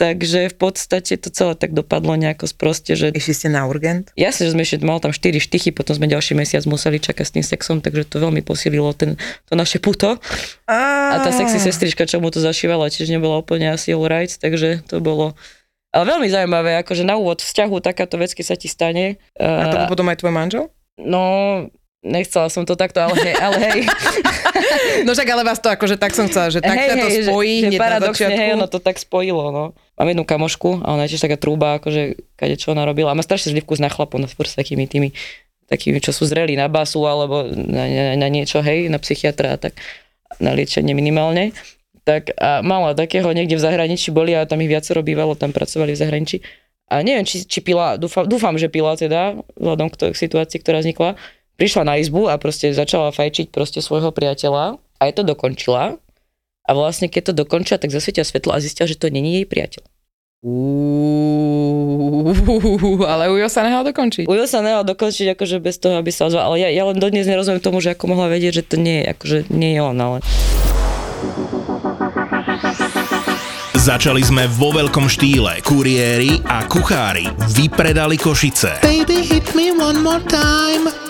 Takže 0.00 0.48
v 0.48 0.56
podstate 0.56 1.20
to 1.20 1.28
celé 1.28 1.52
tak 1.52 1.76
dopadlo 1.76 2.16
nejako 2.16 2.48
sproste, 2.48 2.96
že 2.96 3.12
Išli 3.12 3.36
ste 3.36 3.48
na 3.52 3.68
urgent? 3.68 4.08
Jasne, 4.16 4.48
že 4.48 4.56
sme 4.56 4.64
ešte 4.64 4.80
mal 4.80 4.96
tam 4.96 5.12
4 5.12 5.36
štychy, 5.36 5.76
potom 5.76 5.92
sme 5.92 6.08
ďalší 6.08 6.32
mesiac 6.32 6.64
museli 6.64 6.96
čakať 6.96 7.24
s 7.28 7.32
tým 7.36 7.44
sexom, 7.44 7.76
takže 7.84 8.08
to 8.08 8.16
veľmi 8.16 8.40
posililo 8.40 8.96
ten, 8.96 9.20
to 9.44 9.52
naše 9.52 9.76
puto. 9.76 10.16
A 10.64 11.20
tá 11.20 11.28
sexy 11.28 11.60
sestrička, 11.60 12.08
čo 12.08 12.16
mu 12.16 12.32
to 12.32 12.40
zašívala, 12.40 12.88
tiež 12.88 13.12
nebola 13.12 13.44
úplne 13.44 13.76
asi 13.76 13.92
all 13.92 14.08
right, 14.08 14.32
takže 14.32 14.80
to 14.88 15.04
bolo 15.04 15.36
ale 15.90 16.06
veľmi 16.06 16.30
zaujímavé, 16.30 16.78
akože 16.86 17.02
na 17.02 17.18
úvod 17.18 17.42
vzťahu 17.42 17.82
takáto 17.82 18.14
vec, 18.14 18.30
keď 18.30 18.46
sa 18.46 18.56
ti 18.56 18.70
stane. 18.70 19.18
A 19.42 19.74
to 19.74 19.76
bol 19.84 19.98
potom 19.98 20.06
aj 20.06 20.22
tvoj 20.22 20.32
manžel? 20.32 20.64
no, 21.00 21.22
nechcela 22.00 22.48
som 22.48 22.64
to 22.64 22.76
takto, 22.76 23.00
ale 23.00 23.14
hej, 23.20 23.34
ale 23.36 23.56
hej. 23.60 23.80
No 25.06 25.12
však 25.12 25.28
ale 25.28 25.42
vás 25.44 25.60
to 25.60 25.68
akože 25.68 25.96
tak 25.96 26.12
som 26.16 26.28
chcela, 26.28 26.52
že 26.52 26.60
tak 26.60 26.76
sa 26.76 26.96
to 26.96 27.08
spojí 27.08 27.68
že, 27.68 27.76
na 27.76 27.80
paradoxne, 27.80 28.28
začiatku. 28.28 28.40
hej, 28.40 28.48
ono 28.56 28.66
to 28.68 28.78
tak 28.80 28.96
spojilo, 28.96 29.52
no. 29.52 29.64
Mám 29.96 30.08
jednu 30.12 30.24
kamošku 30.24 30.84
a 30.84 30.96
ona 30.96 31.04
je 31.04 31.16
tiež 31.16 31.28
taká 31.28 31.36
trúba, 31.36 31.80
akože 31.80 32.16
kade 32.36 32.56
čo 32.56 32.72
ona 32.72 32.88
robila. 32.88 33.12
A 33.12 33.16
má 33.16 33.24
strašne 33.24 33.52
zlivku 33.52 33.76
z 33.76 33.84
nachlapov, 33.84 34.20
no 34.20 34.28
furt 34.28 34.48
s 34.48 34.56
takými 34.56 34.88
tými, 34.88 35.12
takými, 35.68 36.00
čo 36.00 36.12
sú 36.12 36.24
zreli 36.24 36.56
na 36.56 36.68
basu 36.72 37.04
alebo 37.04 37.48
na, 37.52 37.84
na, 37.84 38.04
na 38.16 38.28
niečo, 38.32 38.64
hej, 38.64 38.88
na 38.88 38.96
psychiatra 39.00 39.56
a 39.56 39.58
tak, 39.60 39.76
na 40.40 40.56
liečenie 40.56 40.96
minimálne. 40.96 41.52
Tak 42.04 42.32
a 42.40 42.64
mala 42.64 42.96
takého 42.96 43.28
niekde 43.36 43.60
v 43.60 43.64
zahraničí 43.64 44.08
boli 44.08 44.32
a 44.32 44.48
tam 44.48 44.60
ich 44.64 44.72
viacero 44.72 45.04
bývalo, 45.04 45.36
tam 45.36 45.52
pracovali 45.52 45.92
v 45.92 46.00
zahraničí. 46.00 46.36
A 46.90 47.06
neviem, 47.06 47.22
či, 47.22 47.46
či 47.46 47.62
pila, 47.62 47.94
dúfam, 47.94 48.26
dúfam, 48.26 48.56
že 48.58 48.66
pila 48.66 48.98
teda, 48.98 49.38
vzhľadom 49.54 49.88
k 49.94 49.96
tej 49.96 50.10
situácii, 50.16 50.58
ktorá 50.58 50.82
vznikla. 50.82 51.14
Prišla 51.60 51.84
na 51.84 52.00
izbu 52.00 52.32
a 52.32 52.40
proste 52.40 52.72
začala 52.72 53.12
fajčiť 53.12 53.52
proste 53.52 53.84
svojho 53.84 54.16
priateľa 54.16 54.80
a 54.80 55.02
je 55.04 55.12
to 55.12 55.28
dokončila. 55.28 56.00
A 56.64 56.70
vlastne 56.72 57.12
keď 57.12 57.36
to 57.36 57.44
dokončila, 57.44 57.76
tak 57.76 57.92
zasvietia 57.92 58.24
svetlo 58.24 58.56
a 58.56 58.64
zistila, 58.64 58.88
že 58.88 58.96
to 58.96 59.12
není 59.12 59.36
jej 59.36 59.44
priateľ. 59.44 59.84
Uú, 60.40 62.32
ale 63.04 63.28
Ujo 63.28 63.44
sa 63.52 63.60
nehal 63.60 63.84
dokončiť. 63.84 64.24
Ujo 64.24 64.48
sa 64.48 64.64
nehal 64.64 64.88
dokončiť 64.88 65.36
akože 65.36 65.60
bez 65.60 65.76
toho, 65.76 66.00
aby 66.00 66.08
sa 66.08 66.32
ozval, 66.32 66.48
ale 66.48 66.64
ja, 66.64 66.72
ja 66.72 66.88
len 66.88 66.96
dodnes 66.96 67.28
nerozumiem 67.28 67.60
tomu, 67.60 67.84
že 67.84 67.92
ako 67.92 68.16
mohla 68.16 68.32
vedieť, 68.32 68.64
že 68.64 68.64
to 68.64 68.80
nie 68.80 69.04
je, 69.04 69.12
akože 69.12 69.52
nie 69.52 69.76
je 69.76 69.80
on, 69.84 70.00
ale... 70.00 70.24
Začali 73.76 74.24
sme 74.24 74.48
vo 74.48 74.72
veľkom 74.72 75.12
štýle. 75.12 75.60
Kuriéri 75.60 76.40
a 76.48 76.64
kuchári 76.64 77.28
vypredali 77.52 78.16
Košice. 78.16 78.80
Baby, 78.80 79.28
hit 79.28 79.52
me 79.52 79.76
one 79.76 80.00
more 80.00 80.24
time. 80.24 81.09